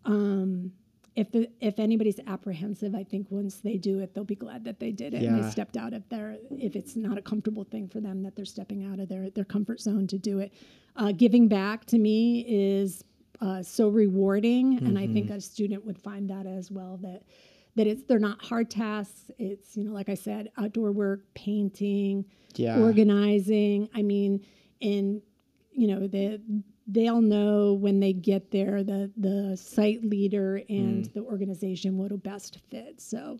Um, 0.08 0.72
if 1.14 1.32
the, 1.32 1.48
if 1.60 1.80
anybody's 1.80 2.20
apprehensive, 2.28 2.94
I 2.94 3.02
think 3.02 3.26
once 3.30 3.56
they 3.56 3.76
do 3.76 3.98
it, 3.98 4.14
they'll 4.14 4.22
be 4.22 4.36
glad 4.36 4.64
that 4.64 4.78
they 4.78 4.92
did 4.92 5.14
it 5.14 5.22
yeah. 5.22 5.30
and 5.30 5.42
they 5.42 5.50
stepped 5.50 5.76
out 5.76 5.92
of 5.92 6.08
their. 6.08 6.36
If 6.50 6.76
it's 6.76 6.94
not 6.94 7.18
a 7.18 7.22
comfortable 7.22 7.64
thing 7.64 7.88
for 7.88 8.00
them, 8.00 8.22
that 8.22 8.36
they're 8.36 8.44
stepping 8.44 8.84
out 8.84 9.00
of 9.00 9.08
their 9.08 9.28
their 9.30 9.44
comfort 9.44 9.80
zone 9.80 10.06
to 10.08 10.18
do 10.18 10.38
it. 10.38 10.52
Uh, 10.94 11.12
giving 11.12 11.48
back 11.48 11.84
to 11.86 11.98
me 11.98 12.44
is 12.48 13.04
uh, 13.40 13.62
so 13.62 13.88
rewarding, 13.88 14.76
mm-hmm. 14.76 14.86
and 14.86 14.98
I 14.98 15.08
think 15.08 15.26
mm-hmm. 15.26 15.36
a 15.36 15.40
student 15.40 15.84
would 15.84 15.98
find 15.98 16.30
that 16.30 16.46
as 16.46 16.70
well. 16.70 16.98
That 17.02 17.24
that 17.74 17.88
it's 17.88 18.04
they're 18.04 18.20
not 18.20 18.44
hard 18.44 18.70
tasks. 18.70 19.30
It's 19.38 19.76
you 19.76 19.84
know, 19.84 19.92
like 19.92 20.08
I 20.08 20.14
said, 20.14 20.50
outdoor 20.56 20.92
work, 20.92 21.24
painting, 21.34 22.26
yeah. 22.54 22.78
organizing. 22.78 23.88
I 23.92 24.02
mean, 24.02 24.46
in 24.80 25.20
you 25.72 25.88
know 25.88 26.06
the 26.06 26.40
they'll 26.88 27.20
know 27.20 27.74
when 27.74 28.00
they 28.00 28.12
get 28.12 28.50
there 28.50 28.82
the 28.82 29.12
the 29.16 29.56
site 29.56 30.02
leader 30.02 30.56
and 30.68 31.04
mm. 31.04 31.12
the 31.12 31.20
organization 31.20 31.98
what'll 31.98 32.18
best 32.18 32.58
fit. 32.70 33.00
So 33.00 33.38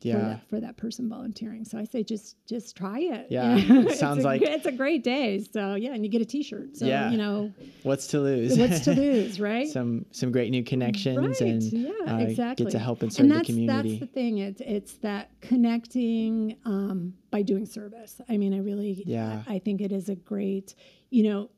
yeah. 0.00 0.14
for 0.14 0.20
that, 0.20 0.48
for 0.48 0.60
that 0.60 0.76
person 0.76 1.08
volunteering. 1.08 1.64
So 1.64 1.78
I 1.78 1.84
say 1.84 2.02
just 2.02 2.36
just 2.46 2.76
try 2.76 3.00
it. 3.00 3.26
Yeah, 3.30 3.56
it 3.58 3.98
sounds 3.98 4.18
it's 4.18 4.24
a, 4.24 4.28
like 4.28 4.42
it's 4.42 4.66
a 4.66 4.72
great 4.72 5.02
day. 5.02 5.44
So 5.52 5.74
yeah, 5.74 5.92
and 5.92 6.04
you 6.04 6.10
get 6.10 6.22
a 6.22 6.24
T-shirt. 6.24 6.76
So 6.76 6.86
yeah. 6.86 7.10
you 7.10 7.18
know, 7.18 7.52
what's 7.82 8.06
to 8.08 8.20
lose? 8.20 8.58
What's 8.58 8.80
to 8.80 8.94
lose, 8.94 9.40
right? 9.40 9.68
some 9.68 10.06
some 10.10 10.32
great 10.32 10.50
new 10.50 10.62
connections 10.62 11.18
right. 11.18 11.40
and 11.40 11.62
yeah, 11.62 11.90
uh, 12.06 12.18
exactly. 12.18 12.66
get 12.66 12.72
to 12.72 12.78
help 12.78 13.02
and 13.02 13.12
serve 13.12 13.24
and 13.24 13.32
that's, 13.32 13.48
the 13.48 13.52
community. 13.52 13.98
That's 13.98 14.00
the 14.00 14.06
thing. 14.06 14.38
It's 14.38 14.62
it's 14.64 14.92
that 14.98 15.30
connecting 15.40 16.56
um, 16.64 17.14
by 17.30 17.42
doing 17.42 17.66
service. 17.66 18.20
I 18.28 18.36
mean, 18.36 18.54
I 18.54 18.58
really 18.58 19.02
yeah. 19.06 19.42
I, 19.46 19.56
I 19.56 19.58
think 19.58 19.80
it 19.80 19.92
is 19.92 20.08
a 20.08 20.14
great 20.14 20.74
you 21.10 21.24
know 21.24 21.50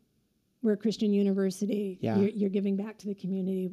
we're 0.62 0.72
a 0.72 0.76
Christian 0.76 1.12
university. 1.12 1.98
Yeah. 2.00 2.16
You're, 2.18 2.28
you're, 2.30 2.50
giving 2.50 2.76
back 2.76 2.98
to 2.98 3.06
the 3.06 3.14
community. 3.14 3.70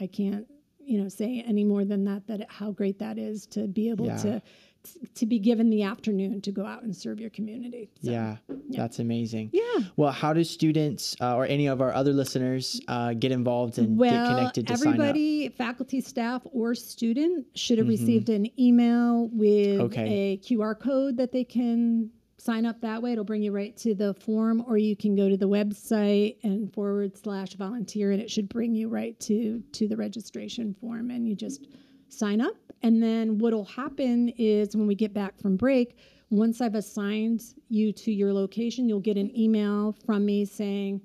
I 0.00 0.06
can't, 0.06 0.46
you 0.86 1.02
know 1.02 1.08
say 1.08 1.42
any 1.46 1.64
more 1.64 1.84
than 1.84 2.04
that 2.04 2.26
that 2.26 2.46
how 2.50 2.70
great 2.70 2.98
that 2.98 3.18
is 3.18 3.46
to 3.46 3.66
be 3.66 3.88
able 3.88 4.06
Yeah. 4.06 4.16
to 4.18 4.42
to 5.14 5.24
be 5.24 5.38
given 5.38 5.70
the 5.70 5.82
afternoon 5.82 6.42
to 6.42 6.52
go 6.52 6.66
out 6.66 6.82
and 6.82 6.94
serve 6.94 7.18
your 7.18 7.30
community. 7.30 7.88
So, 8.02 8.10
yeah, 8.10 8.36
that's 8.68 8.98
amazing. 8.98 9.48
Yeah. 9.50 9.62
Well, 9.96 10.12
how 10.12 10.34
do 10.34 10.44
students 10.44 11.16
uh, 11.22 11.36
or 11.36 11.46
any 11.46 11.68
of 11.68 11.80
our 11.80 11.94
other 11.94 12.12
listeners 12.12 12.82
uh, 12.88 13.14
get 13.14 13.32
involved 13.32 13.78
and 13.78 13.96
well, 13.96 14.10
get 14.10 14.36
connected 14.36 14.66
to 14.66 14.76
sign 14.76 14.88
up? 14.88 14.92
Mm-hmm. 14.92 15.00
everybody, 15.00 15.48
faculty, 15.48 16.00
staff, 16.02 16.42
or 16.52 16.74
student 16.74 17.46
should 17.54 17.78
have 17.78 17.88
received 17.88 18.28
an 18.28 18.46
email 18.60 19.30
with 19.32 19.80
Okay. 19.80 20.32
a 20.32 20.36
QR 20.36 20.78
code 20.78 21.16
that 21.16 21.32
they 21.32 21.44
can 21.44 22.10
sign 22.44 22.66
up 22.66 22.80
that 22.82 23.02
way. 23.02 23.12
It'll 23.12 23.24
bring 23.24 23.42
you 23.42 23.52
right 23.52 23.74
to 23.78 23.94
the 23.94 24.12
form, 24.14 24.62
or 24.68 24.76
you 24.76 24.94
can 24.96 25.14
go 25.16 25.28
to 25.28 25.36
the 25.36 25.48
website 25.48 26.36
and 26.42 26.72
forward 26.74 27.16
slash 27.16 27.54
volunteer, 27.54 28.10
and 28.12 28.20
it 28.20 28.30
should 28.30 28.48
bring 28.48 28.74
you 28.74 28.88
right 28.88 29.18
to 29.20 29.62
to 29.72 29.88
the 29.88 29.96
registration 29.96 30.74
form, 30.80 31.10
and 31.10 31.26
you 31.28 31.34
just 31.34 31.66
sign 32.08 32.40
up. 32.40 32.54
And 32.82 33.02
then 33.02 33.38
what'll 33.38 33.64
happen 33.64 34.28
is 34.36 34.76
when 34.76 34.86
we 34.86 34.94
get 34.94 35.14
back 35.14 35.38
from 35.40 35.56
break, 35.56 35.96
once 36.30 36.60
I've 36.60 36.74
assigned 36.74 37.42
you 37.70 37.92
to 37.92 38.12
your 38.12 38.32
location, 38.32 38.88
you'll 38.88 39.00
get 39.00 39.16
an 39.16 39.36
email 39.38 39.96
from 40.04 40.26
me 40.26 40.44
saying 40.44 41.00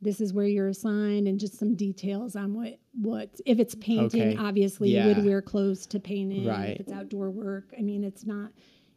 this 0.00 0.20
is 0.20 0.32
where 0.32 0.46
you're 0.46 0.68
assigned 0.68 1.26
and 1.26 1.40
just 1.40 1.58
some 1.58 1.74
details 1.74 2.36
on 2.36 2.54
what 2.54 2.78
what 3.00 3.28
if 3.46 3.58
it's 3.58 3.74
painting 3.74 4.22
Okay. 4.22 4.36
obviously 4.38 4.90
Yeah. 4.90 5.08
you 5.08 5.14
would 5.16 5.24
wear 5.24 5.42
clothes 5.42 5.86
to 5.88 5.98
paint 5.98 6.32
in 6.32 6.46
Right. 6.46 6.70
if 6.70 6.80
it's 6.80 6.92
outdoor 6.92 7.30
work 7.30 7.74
i 7.76 7.82
mean 7.82 8.04
it's 8.04 8.24
not 8.24 8.52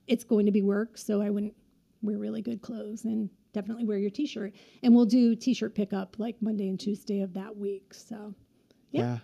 it's 0.07 0.23
going 0.23 0.45
to 0.45 0.51
be 0.51 0.61
work 0.61 0.99
so 0.99 1.19
i 1.19 1.29
wouldn't 1.31 1.55
wear 2.01 2.17
really 2.17 2.41
good 2.41 2.61
clothes 2.61 3.05
and 3.05 3.29
definitely 3.53 3.83
wear 3.85 3.97
your 3.97 4.09
t-shirt 4.09 4.53
and 4.83 4.95
we'll 4.95 5.05
do 5.05 5.35
t-shirt 5.35 5.75
pickup 5.75 6.15
like 6.19 6.35
monday 6.41 6.69
and 6.69 6.79
tuesday 6.79 7.21
of 7.21 7.33
that 7.33 7.55
week 7.55 7.93
so 7.93 8.33
Yeah. 8.91 9.19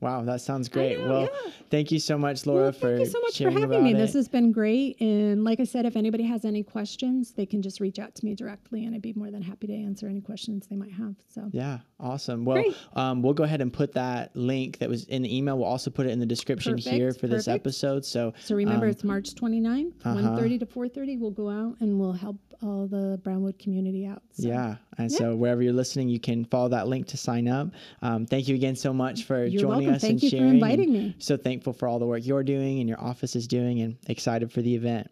Wow, 0.00 0.22
that 0.22 0.40
sounds 0.40 0.68
great. 0.68 0.98
know, 0.98 1.08
well, 1.08 1.22
yeah. 1.22 1.52
thank 1.70 1.90
you 1.92 1.98
so 1.98 2.16
much, 2.16 2.46
Laura, 2.46 2.62
well, 2.64 2.72
for 2.72 2.96
thank 2.96 3.00
you 3.00 3.06
so 3.06 3.20
much 3.20 3.38
for 3.38 3.50
having 3.50 3.84
me 3.84 3.92
about 3.92 4.00
this 4.00 4.14
has 4.14 4.28
been 4.28 4.52
great 4.52 5.00
and 5.00 5.44
like 5.44 5.60
i 5.60 5.64
said 5.64 5.84
if 5.84 5.96
anybody 5.96 6.24
has 6.24 6.44
any 6.44 6.62
questions 6.62 7.32
they 7.32 7.46
can 7.46 7.60
just 7.62 7.80
reach 7.80 7.98
out 7.98 8.14
to 8.14 8.24
me 8.24 8.34
directly 8.34 8.84
and 8.84 8.94
i'd 8.94 9.02
be 9.02 9.12
more 9.14 9.30
than 9.30 9.42
happy 9.42 9.66
to 9.66 9.74
answer 9.74 10.06
any 10.08 10.20
questions 10.20 10.66
they 10.68 10.76
might 10.76 10.92
have 10.92 11.14
so 11.28 11.48
Yeah, 11.52 11.78
awesome. 11.98 12.44
Well, 12.44 12.64
um, 12.94 13.22
we'll 13.22 13.34
go 13.34 13.44
ahead 13.44 13.60
and 13.60 13.72
put 13.72 13.92
that 13.92 14.34
link 14.34 14.78
that 14.78 14.88
was 14.88 15.04
in 15.04 15.22
the 15.22 15.36
email. 15.36 15.58
We'll 15.58 15.66
also 15.66 15.90
put 15.90 16.06
it 16.06 16.10
in 16.10 16.18
the 16.18 16.26
description 16.26 16.76
here 16.78 17.08
Perfect, 17.08 17.20
for 17.20 17.26
this 17.28 17.48
episode. 17.48 18.04
So, 18.04 18.32
So 18.40 18.54
remember, 18.54 18.86
um, 18.86 18.90
it's 18.90 19.04
March 19.04 19.34
29, 19.34 19.92
uh-huh. 20.04 20.18
1.30 20.18 20.60
to 20.60 20.66
4.30. 20.66 21.18
We'll 21.20 21.30
go 21.30 21.48
out 21.50 21.76
and 21.80 21.98
we'll 21.98 22.12
help 22.12 22.36
all 22.62 22.86
the 22.86 23.18
Brownwood 23.24 23.58
community 23.58 24.06
out. 24.06 24.22
So. 24.32 24.48
yeah. 24.48 24.76
And 24.98 25.10
so, 25.10 25.34
wherever 25.34 25.62
you're 25.62 25.72
listening, 25.72 26.08
you 26.08 26.20
can 26.20 26.44
follow 26.44 26.68
that 26.68 26.88
link 26.88 27.06
to 27.08 27.16
sign 27.16 27.48
up. 27.48 27.68
Um, 28.02 28.26
thank 28.26 28.48
you 28.48 28.54
again 28.54 28.76
so 28.76 28.92
much 28.92 29.24
for 29.24 29.44
You're 29.44 29.62
joining 29.62 29.86
welcome. 29.86 29.94
us 29.94 30.00
Thank 30.02 30.12
and 30.14 30.22
you 30.22 30.30
for 30.30 30.36
sharing. 30.36 30.54
inviting 30.54 30.92
me. 30.92 31.16
So 31.18 31.36
thankful 31.36 31.72
for 31.72 31.88
all 31.88 31.98
the 31.98 32.06
work 32.06 32.24
you're 32.26 32.42
doing 32.44 32.80
and 32.80 32.88
your 32.88 33.00
office 33.00 33.34
is 33.36 33.46
doing, 33.46 33.80
and 33.80 33.96
excited 34.08 34.52
for 34.52 34.62
the 34.62 34.74
event. 34.74 35.10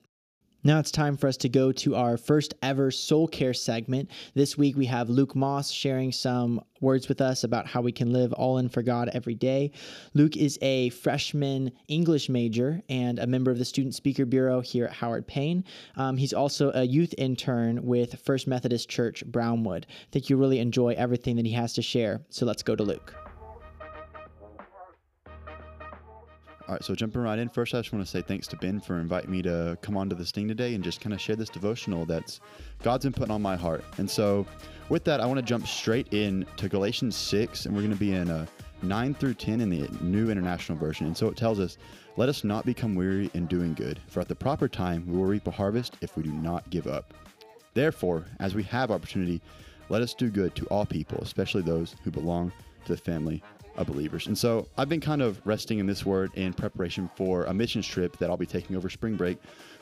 Now 0.68 0.78
it's 0.78 0.90
time 0.90 1.16
for 1.16 1.28
us 1.28 1.38
to 1.38 1.48
go 1.48 1.72
to 1.72 1.94
our 1.94 2.18
first 2.18 2.52
ever 2.60 2.90
soul 2.90 3.26
care 3.26 3.54
segment. 3.54 4.10
This 4.34 4.58
week 4.58 4.76
we 4.76 4.84
have 4.84 5.08
Luke 5.08 5.34
Moss 5.34 5.70
sharing 5.70 6.12
some 6.12 6.60
words 6.82 7.08
with 7.08 7.22
us 7.22 7.42
about 7.42 7.66
how 7.66 7.80
we 7.80 7.90
can 7.90 8.12
live 8.12 8.34
all 8.34 8.58
in 8.58 8.68
for 8.68 8.82
God 8.82 9.08
every 9.14 9.34
day. 9.34 9.70
Luke 10.12 10.36
is 10.36 10.58
a 10.60 10.90
freshman 10.90 11.72
English 11.88 12.28
major 12.28 12.82
and 12.90 13.18
a 13.18 13.26
member 13.26 13.50
of 13.50 13.56
the 13.56 13.64
Student 13.64 13.94
Speaker 13.94 14.26
Bureau 14.26 14.60
here 14.60 14.84
at 14.84 14.92
Howard 14.92 15.26
Payne. 15.26 15.64
Um, 15.96 16.18
he's 16.18 16.34
also 16.34 16.70
a 16.74 16.82
youth 16.82 17.14
intern 17.16 17.82
with 17.86 18.20
First 18.20 18.46
Methodist 18.46 18.90
Church 18.90 19.24
Brownwood. 19.24 19.86
I 19.88 20.06
think 20.12 20.28
you'll 20.28 20.38
really 20.38 20.58
enjoy 20.58 20.92
everything 20.98 21.36
that 21.36 21.46
he 21.46 21.52
has 21.52 21.72
to 21.72 21.82
share. 21.82 22.20
So 22.28 22.44
let's 22.44 22.62
go 22.62 22.76
to 22.76 22.82
Luke. 22.82 23.27
All 26.68 26.74
right, 26.74 26.84
so 26.84 26.94
jumping 26.94 27.22
right 27.22 27.38
in, 27.38 27.48
first 27.48 27.74
I 27.74 27.78
just 27.78 27.94
want 27.94 28.04
to 28.04 28.10
say 28.10 28.20
thanks 28.20 28.46
to 28.48 28.56
Ben 28.56 28.78
for 28.78 29.00
inviting 29.00 29.30
me 29.30 29.40
to 29.40 29.78
come 29.80 29.96
onto 29.96 30.14
this 30.14 30.30
thing 30.30 30.46
today 30.46 30.74
and 30.74 30.84
just 30.84 31.00
kind 31.00 31.14
of 31.14 31.20
share 31.20 31.34
this 31.34 31.48
devotional 31.48 32.04
that's 32.04 32.40
God's 32.82 33.04
been 33.04 33.14
putting 33.14 33.30
on 33.30 33.40
my 33.40 33.56
heart. 33.56 33.82
And 33.96 34.10
so, 34.10 34.46
with 34.90 35.02
that, 35.04 35.18
I 35.22 35.24
want 35.24 35.38
to 35.38 35.42
jump 35.42 35.66
straight 35.66 36.12
in 36.12 36.44
to 36.58 36.68
Galatians 36.68 37.16
6, 37.16 37.64
and 37.64 37.74
we're 37.74 37.80
going 37.80 37.94
to 37.94 37.98
be 37.98 38.12
in 38.12 38.28
uh, 38.28 38.44
9 38.82 39.14
through 39.14 39.34
10 39.34 39.62
in 39.62 39.70
the 39.70 39.88
New 40.02 40.28
International 40.30 40.76
Version. 40.76 41.06
And 41.06 41.16
so 41.16 41.28
it 41.28 41.38
tells 41.38 41.58
us, 41.58 41.78
Let 42.18 42.28
us 42.28 42.44
not 42.44 42.66
become 42.66 42.94
weary 42.94 43.30
in 43.32 43.46
doing 43.46 43.72
good, 43.72 43.98
for 44.06 44.20
at 44.20 44.28
the 44.28 44.34
proper 44.34 44.68
time 44.68 45.06
we 45.06 45.16
will 45.16 45.24
reap 45.24 45.46
a 45.46 45.50
harvest 45.50 45.96
if 46.02 46.18
we 46.18 46.22
do 46.22 46.32
not 46.32 46.68
give 46.68 46.86
up. 46.86 47.14
Therefore, 47.72 48.26
as 48.40 48.54
we 48.54 48.62
have 48.64 48.90
opportunity, 48.90 49.40
let 49.88 50.02
us 50.02 50.12
do 50.12 50.28
good 50.28 50.54
to 50.56 50.66
all 50.66 50.84
people, 50.84 51.16
especially 51.22 51.62
those 51.62 51.96
who 52.04 52.10
belong 52.10 52.52
to 52.84 52.92
the 52.92 52.98
family 52.98 53.42
believers. 53.84 54.26
And 54.26 54.36
so 54.36 54.68
I've 54.76 54.88
been 54.88 55.00
kind 55.00 55.22
of 55.22 55.40
resting 55.44 55.78
in 55.78 55.86
this 55.86 56.04
word 56.04 56.30
in 56.34 56.52
preparation 56.52 57.10
for 57.16 57.44
a 57.44 57.54
missions 57.54 57.86
trip 57.86 58.16
that 58.18 58.30
I'll 58.30 58.36
be 58.36 58.46
taking 58.46 58.76
over 58.76 58.88
spring 58.88 59.16
break 59.16 59.38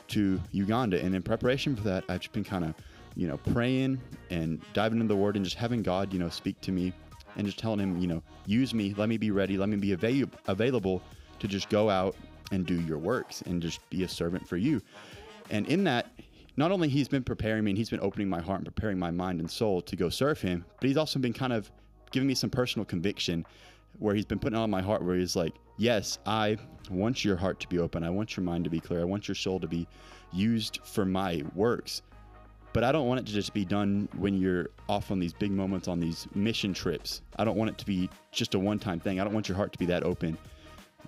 to 0.09 0.41
Uganda. 0.51 1.01
And 1.03 1.15
in 1.15 1.21
preparation 1.21 1.75
for 1.75 1.83
that, 1.83 2.03
I've 2.09 2.21
just 2.21 2.33
been 2.33 2.43
kind 2.43 2.65
of, 2.65 2.73
you 3.15 3.27
know, 3.27 3.37
praying 3.37 3.99
and 4.29 4.61
diving 4.73 4.99
into 4.99 5.13
the 5.13 5.19
word 5.19 5.35
and 5.35 5.43
just 5.43 5.57
having 5.57 5.81
God, 5.83 6.13
you 6.13 6.19
know, 6.19 6.29
speak 6.29 6.59
to 6.61 6.71
me 6.71 6.93
and 7.35 7.45
just 7.45 7.59
telling 7.59 7.79
him, 7.79 7.97
you 7.97 8.07
know, 8.07 8.21
use 8.45 8.73
me, 8.73 8.93
let 8.97 9.09
me 9.09 9.17
be 9.17 9.31
ready, 9.31 9.57
let 9.57 9.69
me 9.69 9.77
be 9.77 9.93
avail- 9.93 10.29
available 10.47 11.01
to 11.39 11.47
just 11.47 11.69
go 11.69 11.89
out 11.89 12.15
and 12.51 12.65
do 12.65 12.79
your 12.81 12.97
works 12.97 13.41
and 13.43 13.61
just 13.61 13.87
be 13.89 14.03
a 14.03 14.07
servant 14.07 14.47
for 14.47 14.57
you. 14.57 14.81
And 15.49 15.67
in 15.67 15.83
that, 15.85 16.11
not 16.55 16.71
only 16.71 16.89
he's 16.89 17.07
been 17.07 17.23
preparing 17.23 17.63
me 17.63 17.71
and 17.71 17.77
he's 17.77 17.89
been 17.89 17.99
opening 18.01 18.27
my 18.27 18.41
heart 18.41 18.59
and 18.59 18.65
preparing 18.65 18.97
my 18.97 19.11
mind 19.11 19.39
and 19.39 19.49
soul 19.49 19.81
to 19.83 19.95
go 19.95 20.09
serve 20.09 20.41
him, 20.41 20.65
but 20.79 20.87
he's 20.87 20.97
also 20.97 21.19
been 21.19 21.33
kind 21.33 21.53
of 21.53 21.71
giving 22.11 22.27
me 22.27 22.33
some 22.33 22.49
personal 22.49 22.85
conviction 22.85 23.45
where 23.99 24.15
he's 24.15 24.25
been 24.25 24.39
putting 24.39 24.57
on 24.57 24.69
my 24.69 24.81
heart 24.81 25.03
where 25.03 25.15
he's 25.15 25.35
like, 25.35 25.53
Yes, 25.77 26.17
I 26.25 26.57
want 26.89 27.23
your 27.23 27.35
heart 27.35 27.59
to 27.59 27.67
be 27.67 27.77
open. 27.77 28.03
I 28.03 28.09
want 28.09 28.35
your 28.35 28.43
mind 28.43 28.63
to 28.63 28.69
be 28.69 28.79
clear. 28.79 29.01
I 29.01 29.03
want 29.03 29.27
your 29.27 29.35
soul 29.35 29.59
to 29.59 29.67
be 29.67 29.87
used 30.33 30.79
for 30.83 31.05
my 31.05 31.43
works. 31.53 32.01
But 32.73 32.83
I 32.83 32.91
don't 32.91 33.07
want 33.07 33.19
it 33.19 33.25
to 33.27 33.31
just 33.31 33.53
be 33.53 33.65
done 33.65 34.09
when 34.17 34.39
you're 34.39 34.69
off 34.89 35.11
on 35.11 35.19
these 35.19 35.33
big 35.33 35.51
moments 35.51 35.87
on 35.87 35.99
these 35.99 36.27
mission 36.35 36.73
trips. 36.73 37.21
I 37.37 37.43
don't 37.43 37.57
want 37.57 37.69
it 37.69 37.77
to 37.79 37.85
be 37.85 38.09
just 38.31 38.55
a 38.55 38.59
one 38.59 38.79
time 38.79 38.99
thing. 38.99 39.19
I 39.19 39.23
don't 39.23 39.33
want 39.33 39.47
your 39.47 39.55
heart 39.55 39.71
to 39.73 39.79
be 39.79 39.85
that 39.85 40.03
open 40.03 40.37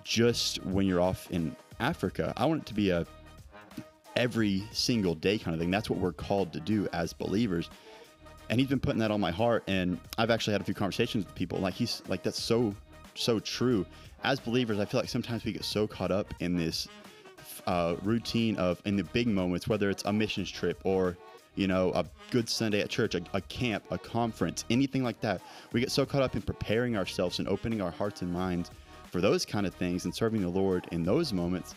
just 0.04 0.64
when 0.64 0.86
you're 0.86 1.00
off 1.00 1.30
in 1.30 1.54
Africa. 1.78 2.32
I 2.36 2.46
want 2.46 2.62
it 2.62 2.66
to 2.66 2.74
be 2.74 2.90
a 2.90 3.06
every 4.16 4.64
single 4.72 5.14
day 5.14 5.38
kind 5.38 5.54
of 5.54 5.60
thing. 5.60 5.70
That's 5.70 5.88
what 5.88 5.98
we're 5.98 6.12
called 6.12 6.52
to 6.52 6.60
do 6.60 6.88
as 6.92 7.12
believers. 7.12 7.70
And 8.50 8.60
he's 8.60 8.68
been 8.68 8.80
putting 8.80 8.98
that 8.98 9.10
on 9.10 9.20
my 9.20 9.30
heart. 9.30 9.64
And 9.66 9.98
I've 10.18 10.30
actually 10.30 10.52
had 10.52 10.60
a 10.60 10.64
few 10.64 10.74
conversations 10.74 11.24
with 11.24 11.34
people. 11.34 11.58
Like 11.58 11.72
he's 11.72 12.02
like 12.08 12.22
that's 12.22 12.42
so 12.42 12.74
so 13.14 13.40
true. 13.40 13.86
As 14.22 14.38
believers, 14.38 14.78
I 14.78 14.84
feel 14.84 15.00
like 15.00 15.08
sometimes 15.08 15.44
we 15.44 15.52
get 15.52 15.64
so 15.64 15.86
caught 15.86 16.10
up 16.10 16.34
in 16.40 16.56
this 16.56 16.86
uh, 17.66 17.96
routine 18.02 18.56
of 18.56 18.82
in 18.84 18.96
the 18.96 19.04
big 19.04 19.28
moments, 19.28 19.68
whether 19.68 19.88
it's 19.88 20.04
a 20.04 20.12
missions 20.12 20.50
trip 20.50 20.80
or 20.84 21.16
you 21.54 21.66
know 21.66 21.92
a 21.94 22.04
good 22.30 22.48
Sunday 22.48 22.80
at 22.80 22.90
church, 22.90 23.14
a, 23.14 23.22
a 23.32 23.40
camp, 23.40 23.84
a 23.90 23.98
conference, 23.98 24.64
anything 24.68 25.02
like 25.02 25.20
that. 25.20 25.40
We 25.72 25.80
get 25.80 25.90
so 25.90 26.04
caught 26.04 26.22
up 26.22 26.34
in 26.34 26.42
preparing 26.42 26.96
ourselves 26.96 27.38
and 27.38 27.48
opening 27.48 27.80
our 27.80 27.90
hearts 27.90 28.22
and 28.22 28.32
minds 28.32 28.70
for 29.10 29.20
those 29.20 29.44
kind 29.44 29.66
of 29.66 29.74
things 29.74 30.04
and 30.04 30.14
serving 30.14 30.42
the 30.42 30.48
Lord 30.48 30.86
in 30.92 31.02
those 31.02 31.32
moments. 31.32 31.74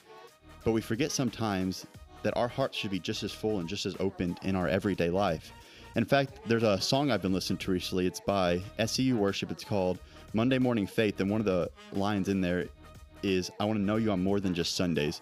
But 0.63 0.71
we 0.71 0.81
forget 0.81 1.11
sometimes 1.11 1.85
that 2.23 2.35
our 2.37 2.47
hearts 2.47 2.77
should 2.77 2.91
be 2.91 2.99
just 2.99 3.23
as 3.23 3.31
full 3.31 3.59
and 3.59 3.67
just 3.67 3.85
as 3.85 3.95
open 3.99 4.37
in 4.43 4.55
our 4.55 4.67
everyday 4.67 5.09
life. 5.09 5.51
In 5.95 6.05
fact, 6.05 6.39
there's 6.47 6.63
a 6.63 6.81
song 6.81 7.11
I've 7.11 7.21
been 7.21 7.33
listening 7.33 7.59
to 7.59 7.71
recently. 7.71 8.07
It's 8.07 8.19
by 8.19 8.61
SEU 8.83 9.15
Worship. 9.15 9.51
It's 9.51 9.63
called 9.63 9.99
Monday 10.33 10.57
Morning 10.57 10.87
Faith. 10.87 11.19
And 11.19 11.29
one 11.29 11.39
of 11.39 11.45
the 11.45 11.69
lines 11.91 12.29
in 12.29 12.41
there 12.41 12.65
is, 13.21 13.51
I 13.59 13.65
want 13.65 13.77
to 13.77 13.83
know 13.83 13.97
you 13.97 14.11
on 14.11 14.23
more 14.23 14.39
than 14.39 14.55
just 14.55 14.75
Sundays. 14.75 15.21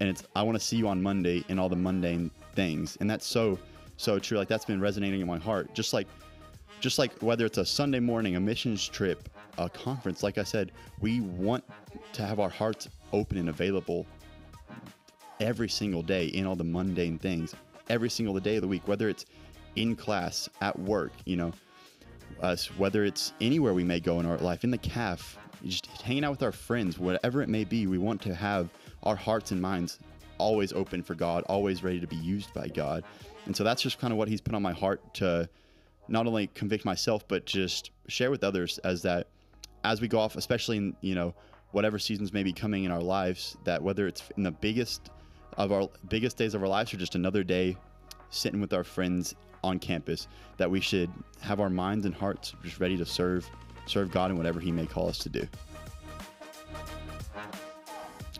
And 0.00 0.08
it's, 0.08 0.24
I 0.34 0.42
want 0.42 0.58
to 0.58 0.64
see 0.64 0.76
you 0.76 0.88
on 0.88 1.00
Monday 1.00 1.44
in 1.48 1.58
all 1.60 1.68
the 1.68 1.76
mundane 1.76 2.32
things. 2.56 2.98
And 3.00 3.08
that's 3.08 3.26
so, 3.26 3.60
so 3.96 4.18
true. 4.18 4.38
Like 4.38 4.48
that's 4.48 4.64
been 4.64 4.80
resonating 4.80 5.20
in 5.20 5.26
my 5.28 5.38
heart. 5.38 5.72
Just 5.72 5.92
like, 5.92 6.08
just 6.80 6.98
like 6.98 7.12
whether 7.20 7.46
it's 7.46 7.58
a 7.58 7.64
Sunday 7.64 8.00
morning, 8.00 8.34
a 8.34 8.40
missions 8.40 8.88
trip, 8.88 9.28
a 9.56 9.68
conference, 9.68 10.24
like 10.24 10.36
I 10.36 10.44
said, 10.44 10.72
we 11.00 11.20
want 11.20 11.62
to 12.14 12.26
have 12.26 12.40
our 12.40 12.50
hearts 12.50 12.88
open 13.12 13.38
and 13.38 13.50
available 13.50 14.04
every 15.38 15.68
single 15.68 16.02
day 16.02 16.26
in 16.26 16.44
all 16.44 16.56
the 16.56 16.64
mundane 16.64 17.18
things, 17.18 17.54
every 17.88 18.10
single 18.10 18.38
day 18.40 18.56
of 18.56 18.62
the 18.62 18.68
week, 18.68 18.86
whether 18.86 19.08
it's 19.08 19.24
in 19.76 19.96
class, 19.96 20.48
at 20.60 20.78
work, 20.78 21.12
you 21.24 21.36
know, 21.36 21.52
us, 22.40 22.66
whether 22.78 23.04
it's 23.04 23.32
anywhere 23.40 23.74
we 23.74 23.84
may 23.84 24.00
go 24.00 24.20
in 24.20 24.26
our 24.26 24.38
life, 24.38 24.64
in 24.64 24.70
the 24.70 24.78
calf, 24.78 25.38
just 25.64 25.86
hanging 26.02 26.24
out 26.24 26.30
with 26.30 26.42
our 26.42 26.52
friends, 26.52 26.98
whatever 26.98 27.42
it 27.42 27.48
may 27.48 27.64
be, 27.64 27.86
we 27.86 27.98
want 27.98 28.22
to 28.22 28.34
have 28.34 28.68
our 29.02 29.16
hearts 29.16 29.50
and 29.50 29.60
minds 29.60 29.98
always 30.38 30.72
open 30.72 31.02
for 31.02 31.14
God, 31.14 31.42
always 31.44 31.82
ready 31.82 32.00
to 32.00 32.06
be 32.06 32.16
used 32.16 32.52
by 32.54 32.68
God. 32.68 33.04
And 33.46 33.56
so 33.56 33.64
that's 33.64 33.82
just 33.82 33.98
kind 33.98 34.12
of 34.12 34.18
what 34.18 34.28
He's 34.28 34.40
put 34.40 34.54
on 34.54 34.62
my 34.62 34.72
heart 34.72 35.14
to 35.14 35.48
not 36.08 36.26
only 36.26 36.46
convict 36.48 36.84
myself, 36.84 37.26
but 37.26 37.44
just 37.44 37.90
share 38.08 38.30
with 38.30 38.44
others 38.44 38.78
as 38.78 39.02
that 39.02 39.28
as 39.84 40.00
we 40.00 40.08
go 40.08 40.18
off, 40.18 40.36
especially 40.36 40.76
in, 40.76 40.96
you 41.00 41.14
know, 41.14 41.34
whatever 41.72 41.98
seasons 41.98 42.32
may 42.32 42.42
be 42.42 42.52
coming 42.52 42.84
in 42.84 42.90
our 42.90 43.02
lives, 43.02 43.56
that 43.64 43.82
whether 43.82 44.06
it's 44.06 44.22
in 44.36 44.42
the 44.42 44.50
biggest 44.50 45.10
of 45.56 45.72
our 45.72 45.88
biggest 46.08 46.36
days 46.36 46.54
of 46.54 46.62
our 46.62 46.68
lives 46.68 46.94
or 46.94 46.96
just 46.96 47.14
another 47.14 47.42
day 47.42 47.76
sitting 48.30 48.60
with 48.60 48.72
our 48.72 48.84
friends 48.84 49.34
on 49.64 49.78
campus, 49.78 50.28
that 50.56 50.70
we 50.70 50.80
should 50.80 51.10
have 51.40 51.60
our 51.60 51.70
minds 51.70 52.06
and 52.06 52.14
hearts 52.14 52.54
just 52.62 52.80
ready 52.80 52.96
to 52.96 53.04
serve 53.04 53.48
serve 53.86 54.10
God 54.10 54.30
in 54.30 54.36
whatever 54.36 54.60
He 54.60 54.70
may 54.70 54.86
call 54.86 55.08
us 55.08 55.18
to 55.18 55.28
do. 55.28 55.46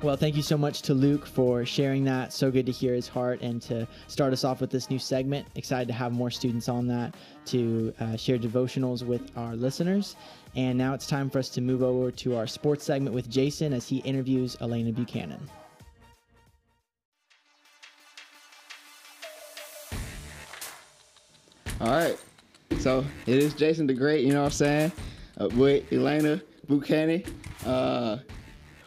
Well, 0.01 0.17
thank 0.17 0.37
you 0.37 0.43
so 0.43 0.57
much 0.57 0.83
to 0.83 0.95
Luke 0.95 1.27
for 1.27 1.67
sharing 1.67 2.05
that. 2.05 2.33
So 2.33 2.53
good 2.53 2.67
to 2.67 2.73
hear 2.73 2.95
his 2.95 3.09
heart 3.09 3.41
and 3.41 3.61
to 3.63 3.85
start 4.07 4.33
us 4.33 4.45
off 4.45 4.61
with 4.61 4.71
this 4.71 4.91
new 4.91 4.99
segment. 4.99 5.49
Excited 5.57 5.89
to 5.89 5.95
have 5.95 6.13
more 6.13 6.31
students 6.31 6.69
on 6.69 6.87
that 6.87 7.17
to 7.47 7.93
uh, 7.99 8.17
share 8.17 8.39
devotionals 8.39 9.03
with 9.03 9.37
our 9.37 9.57
listeners. 9.57 10.15
And 10.55 10.79
now 10.79 10.95
it's 10.95 11.09
time 11.09 11.29
for 11.29 11.41
us 11.41 11.49
to 11.49 11.61
move 11.61 11.83
over 11.83 12.13
to 12.13 12.37
our 12.37 12.47
sports 12.47 12.85
segment 12.85 13.13
with 13.13 13.29
Jason 13.29 13.73
as 13.73 13.89
he 13.89 13.97
interviews 13.99 14.57
Elaina 14.61 14.93
Buchanan. 14.93 15.41
All 21.81 21.89
right. 21.89 22.19
So 22.81 23.05
it 23.27 23.37
is 23.37 23.55
Jason 23.55 23.87
the 23.87 23.95
Great, 23.95 24.25
you 24.25 24.33
know 24.33 24.41
what 24.41 24.47
I'm 24.47 24.51
saying? 24.53 24.93
Uh, 25.41 25.49
with 25.55 25.89
Elaina 25.93 26.43
Buchanan, 26.67 27.23
uh, 27.65 28.19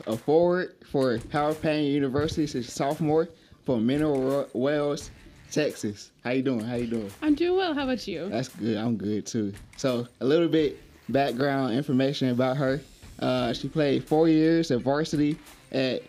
a 0.08 0.18
forward 0.18 0.76
for 0.92 1.18
Howard 1.32 1.62
Payne 1.62 1.86
University. 1.90 2.46
She's 2.46 2.68
a 2.68 2.72
sophomore 2.72 3.30
from 3.66 3.86
Mineral 3.86 4.48
Wells, 4.54 5.10
Texas. 5.52 6.12
How 6.24 6.32
you 6.32 6.42
doing? 6.42 6.66
How 6.66 6.76
you 6.76 6.88
doing? 6.88 7.10
I'm 7.22 7.34
doing 7.34 7.58
well. 7.58 7.74
How 7.74 7.84
about 7.84 8.06
you? 8.08 8.28
That's 8.28 8.50
good. 8.50 8.76
I'm 8.76 8.98
good 8.98 9.26
too. 9.26 9.54
So 9.78 10.06
a 10.20 10.26
little 10.26 10.50
bit 10.50 10.78
background 11.08 11.74
information 11.74 12.30
about 12.30 12.58
her. 12.58 12.82
Uh, 13.20 13.54
she 13.54 13.70
played 13.70 14.04
four 14.04 14.28
years 14.28 14.70
at 14.70 14.82
varsity 14.82 15.38
at 15.72 16.04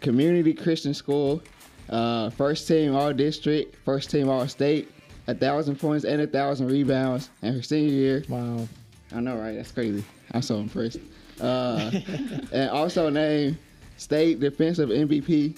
Community 0.00 0.52
Christian 0.52 0.92
School. 0.92 1.40
Uh, 1.88 2.30
first 2.30 2.66
team 2.66 2.96
All 2.96 3.12
District, 3.12 3.76
first 3.84 4.10
team 4.10 4.28
All 4.28 4.48
State, 4.48 4.90
a 5.26 5.34
thousand 5.34 5.76
points 5.80 6.04
and 6.04 6.20
a 6.20 6.26
thousand 6.26 6.68
rebounds. 6.68 7.30
And 7.42 7.54
her 7.54 7.62
senior 7.62 7.92
year, 7.92 8.24
Wow. 8.28 8.68
I 9.14 9.20
know, 9.20 9.36
right? 9.36 9.54
That's 9.54 9.72
crazy. 9.72 10.04
I'm 10.32 10.42
so 10.42 10.56
impressed. 10.58 10.98
Uh, 11.38 11.90
and 12.50 12.70
also 12.70 13.10
named 13.10 13.58
state 13.98 14.40
defensive 14.40 14.88
MVP, 14.88 15.54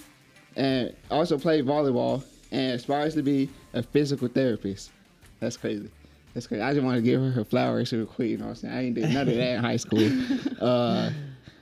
and 0.57 0.93
also 1.09 1.37
played 1.37 1.65
volleyball, 1.65 2.21
and 2.51 2.73
aspires 2.73 3.13
to 3.15 3.21
be 3.23 3.49
a 3.73 3.81
physical 3.81 4.27
therapist. 4.27 4.91
That's 5.39 5.55
crazy. 5.55 5.89
That's 6.33 6.47
crazy. 6.47 6.61
I 6.61 6.73
just 6.73 6.83
want 6.83 6.97
to 6.97 7.01
give 7.01 7.21
her 7.21 7.31
her 7.31 7.45
flowers 7.45 7.93
real 7.93 8.05
quick. 8.05 8.27
You 8.31 8.37
know 8.39 8.47
what 8.47 8.49
I'm 8.49 8.55
saying? 8.55 8.73
I 8.73 8.83
ain't 8.87 8.95
did 8.95 9.13
none 9.13 9.29
of 9.29 9.35
that 9.35 9.55
in 9.55 9.63
high 9.63 9.77
school. 9.77 10.09
Uh, 10.61 11.11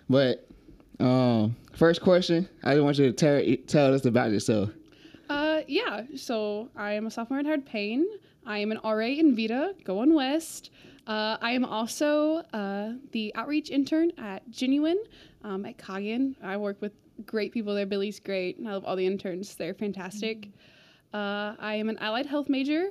but 0.10 0.48
um, 1.00 1.56
first 1.74 2.02
question, 2.02 2.50
I 2.64 2.74
just 2.74 2.84
want 2.84 2.98
you 2.98 3.12
to 3.12 3.14
tell, 3.14 3.56
tell 3.68 3.94
us 3.94 4.04
about 4.06 4.32
yourself. 4.32 4.72
Yeah. 5.68 6.04
So 6.16 6.70
I 6.76 6.94
am 6.94 7.08
a 7.08 7.12
sophomore 7.12 7.40
at 7.40 7.46
Howard 7.46 7.66
Payne. 7.66 8.06
I 8.46 8.60
am 8.60 8.72
an 8.72 8.80
RA 8.84 9.06
in 9.06 9.36
Vita, 9.36 9.76
going 9.84 10.14
west. 10.14 10.72
Uh, 11.06 11.38
I 11.42 11.52
am 11.52 11.66
also 11.66 12.44
uh, 12.54 12.94
the 13.12 13.34
outreach 13.36 13.70
intern 13.70 14.12
at 14.18 14.50
Genuine 14.50 15.02
um, 15.44 15.66
at 15.66 15.78
Coggin. 15.78 16.36
I 16.42 16.58
work 16.58 16.82
with 16.82 16.94
great 17.26 17.52
people 17.52 17.74
there. 17.74 17.86
Billy's 17.86 18.20
great. 18.20 18.58
I 18.66 18.72
love 18.72 18.86
all 18.86 18.96
the 18.96 19.06
interns. 19.06 19.56
They're 19.56 19.74
fantastic. 19.74 20.50
Uh, 21.14 21.56
I 21.60 21.76
am 21.76 21.90
an 21.90 21.98
allied 22.00 22.26
health 22.26 22.50
major. 22.50 22.90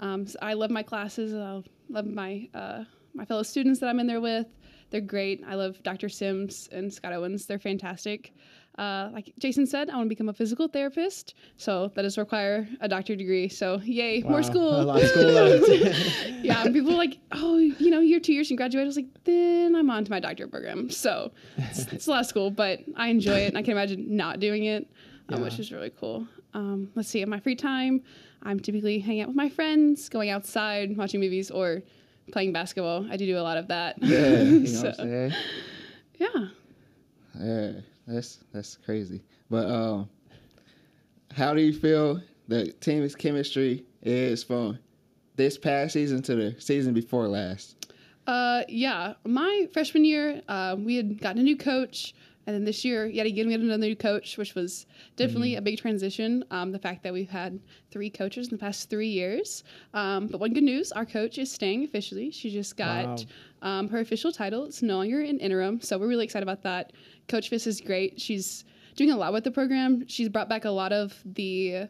Um, 0.00 0.26
so 0.26 0.38
I 0.40 0.54
love 0.54 0.70
my 0.70 0.82
classes. 0.82 1.34
I 1.34 1.62
love 1.90 2.06
my 2.06 2.48
uh, 2.54 2.84
my 3.14 3.24
fellow 3.24 3.42
students 3.42 3.80
that 3.80 3.88
I'm 3.88 4.00
in 4.00 4.06
there 4.06 4.20
with. 4.20 4.46
They're 4.90 5.00
great. 5.00 5.42
I 5.46 5.54
love 5.54 5.82
Dr. 5.82 6.08
Sims 6.08 6.68
and 6.72 6.92
Scott 6.92 7.12
Owens. 7.12 7.46
They're 7.46 7.58
fantastic. 7.58 8.32
Uh, 8.78 9.10
like 9.12 9.32
Jason 9.38 9.66
said, 9.66 9.90
I 9.90 9.96
want 9.96 10.06
to 10.06 10.08
become 10.08 10.28
a 10.28 10.32
physical 10.32 10.68
therapist, 10.68 11.34
so 11.56 11.90
that 11.96 12.02
does 12.02 12.16
require 12.16 12.68
a 12.80 12.88
doctorate 12.88 13.18
degree. 13.18 13.48
So 13.48 13.80
yay, 13.84 14.22
Wow. 14.22 14.30
more 14.30 14.42
school. 14.44 14.80
A 14.80 14.84
lot 14.84 15.02
of 15.02 15.08
school 15.08 15.24
yeah, 16.42 16.62
people 16.64 16.92
are 16.92 16.96
like, 16.96 17.18
oh, 17.32 17.58
you 17.58 17.90
know, 17.90 17.98
you're 18.00 18.20
two 18.20 18.32
years 18.32 18.50
and 18.50 18.56
graduate. 18.56 18.84
I 18.84 18.86
was 18.86 18.96
like, 18.96 19.08
then 19.24 19.74
I'm 19.74 19.90
on 19.90 20.04
to 20.04 20.10
my 20.10 20.20
doctorate 20.20 20.52
program. 20.52 20.90
So 20.90 21.32
it's, 21.56 21.92
it's 21.92 22.06
a 22.06 22.10
lot 22.10 22.20
of 22.20 22.26
school, 22.26 22.50
but 22.52 22.78
I 22.96 23.08
enjoy 23.08 23.40
it, 23.40 23.48
and 23.48 23.58
I 23.58 23.62
can 23.62 23.72
imagine 23.72 24.16
not 24.16 24.38
doing 24.38 24.64
it, 24.66 24.88
um, 25.30 25.42
which 25.42 25.58
is 25.58 25.72
really 25.72 25.90
cool. 25.90 26.26
Um, 26.54 26.90
let's 26.94 27.08
see, 27.08 27.20
in 27.20 27.28
my 27.28 27.40
free 27.40 27.56
time, 27.56 28.02
I'm 28.44 28.60
typically 28.60 29.00
hanging 29.00 29.22
out 29.22 29.28
with 29.28 29.36
my 29.36 29.48
friends, 29.48 30.08
going 30.08 30.30
outside, 30.30 30.96
watching 30.96 31.18
movies, 31.20 31.50
or 31.50 31.82
playing 32.30 32.52
basketball. 32.52 33.06
I 33.10 33.16
do 33.16 33.26
do 33.26 33.36
a 33.38 33.42
lot 33.42 33.56
of 33.58 33.66
that. 33.68 33.96
Yeah, 34.00 34.40
you 34.42 34.60
know 34.60 34.92
So, 34.96 35.30
yeah. 36.18 36.48
Yeah, 37.40 37.72
that's 38.08 38.38
that's 38.52 38.76
crazy. 38.84 39.22
But 39.50 39.70
um, 39.70 40.08
how 41.32 41.54
do 41.54 41.60
you 41.60 41.72
feel 41.72 42.20
the 42.48 42.72
team's 42.72 43.14
chemistry 43.14 43.84
is 44.02 44.42
from 44.42 44.78
this 45.36 45.58
past 45.58 45.92
season 45.92 46.22
to 46.22 46.34
the 46.34 46.60
season 46.60 46.94
before 46.94 47.28
last? 47.28 47.76
Uh, 48.26 48.62
yeah, 48.68 49.14
my 49.24 49.68
freshman 49.72 50.04
year, 50.04 50.42
uh, 50.48 50.76
we 50.78 50.96
had 50.96 51.18
gotten 51.20 51.40
a 51.40 51.42
new 51.42 51.56
coach, 51.56 52.14
and 52.48 52.54
then 52.56 52.64
this 52.64 52.82
year, 52.82 53.04
yet 53.04 53.26
again, 53.26 53.46
we 53.46 53.52
had 53.52 53.60
another 53.60 53.86
new 53.86 53.94
coach, 53.94 54.38
which 54.38 54.54
was 54.54 54.86
definitely 55.16 55.56
a 55.56 55.60
big 55.60 55.76
transition. 55.76 56.42
Um, 56.50 56.72
the 56.72 56.78
fact 56.78 57.02
that 57.02 57.12
we've 57.12 57.28
had 57.28 57.60
three 57.90 58.08
coaches 58.08 58.48
in 58.48 58.54
the 58.54 58.58
past 58.58 58.88
three 58.88 59.08
years. 59.08 59.64
Um, 59.92 60.28
but 60.28 60.40
one 60.40 60.54
good 60.54 60.62
news, 60.64 60.90
our 60.92 61.04
coach 61.04 61.36
is 61.36 61.52
staying 61.52 61.84
officially. 61.84 62.30
She 62.30 62.48
just 62.50 62.74
got 62.78 63.26
um, 63.60 63.86
her 63.90 63.98
official 63.98 64.32
title. 64.32 64.64
It's 64.64 64.80
no 64.80 64.96
longer 64.96 65.20
an 65.20 65.38
interim, 65.40 65.82
so 65.82 65.98
we're 65.98 66.08
really 66.08 66.24
excited 66.24 66.42
about 66.42 66.62
that. 66.62 66.94
Coach 67.28 67.50
Fiss 67.50 67.66
is 67.66 67.82
great. 67.82 68.18
She's 68.18 68.64
doing 68.96 69.10
a 69.10 69.16
lot 69.18 69.34
with 69.34 69.44
the 69.44 69.50
program. 69.50 70.08
She's 70.08 70.30
brought 70.30 70.48
back 70.48 70.64
a 70.64 70.70
lot 70.70 70.90
of 70.94 71.20
the 71.26 71.88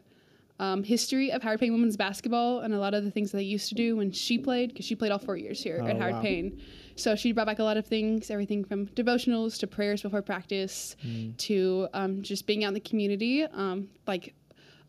um, 0.59 0.83
history 0.83 1.31
of 1.31 1.41
Howard 1.41 1.61
Payne 1.61 1.71
women's 1.71 1.95
basketball 1.95 2.59
and 2.59 2.73
a 2.73 2.79
lot 2.79 2.93
of 2.93 3.05
the 3.05 3.11
things 3.11 3.31
that 3.31 3.37
they 3.37 3.43
used 3.43 3.69
to 3.69 3.75
do 3.75 3.95
when 3.95 4.11
she 4.11 4.37
played, 4.37 4.71
because 4.73 4.85
she 4.85 4.93
played 4.95 5.13
all 5.13 5.19
four 5.19 5.37
years 5.37 5.63
here 5.63 5.77
at 5.77 5.95
Oh, 5.95 5.99
Howard 5.99 6.15
wow. 6.15 6.21
Payne. 6.21 6.59
So 6.99 7.15
she 7.15 7.31
brought 7.31 7.47
back 7.47 7.59
a 7.59 7.63
lot 7.63 7.77
of 7.77 7.87
things, 7.87 8.29
everything 8.29 8.65
from 8.65 8.87
devotionals 8.87 9.57
to 9.59 9.67
prayers 9.67 10.01
before 10.01 10.21
practice 10.21 10.95
to 11.37 11.87
um, 11.93 12.21
just 12.21 12.45
being 12.45 12.63
out 12.65 12.69
in 12.69 12.73
the 12.73 12.79
community. 12.81 13.43
Um, 13.43 13.87
like 14.05 14.33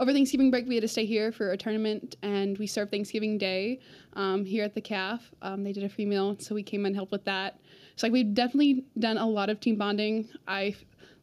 over 0.00 0.12
Thanksgiving 0.12 0.50
break, 0.50 0.66
we 0.66 0.74
had 0.74 0.82
to 0.82 0.88
stay 0.88 1.04
here 1.04 1.30
for 1.30 1.52
a 1.52 1.56
tournament, 1.56 2.16
and 2.22 2.56
we 2.58 2.66
served 2.66 2.90
Thanksgiving 2.90 3.38
Day 3.38 3.80
um, 4.14 4.44
here 4.44 4.64
at 4.64 4.74
the 4.74 4.80
CAF. 4.80 5.20
Um, 5.42 5.62
they 5.62 5.72
did 5.72 5.84
a 5.84 5.88
free 5.88 6.06
meal, 6.06 6.36
so 6.38 6.54
we 6.54 6.62
came 6.62 6.86
and 6.86 6.96
helped 6.96 7.12
with 7.12 7.24
that. 7.26 7.60
So 7.96 8.06
like 8.06 8.12
we've 8.12 8.34
definitely 8.34 8.84
done 8.98 9.18
a 9.18 9.26
lot 9.26 9.50
of 9.50 9.60
team 9.60 9.76
bonding. 9.76 10.28
I 10.48 10.74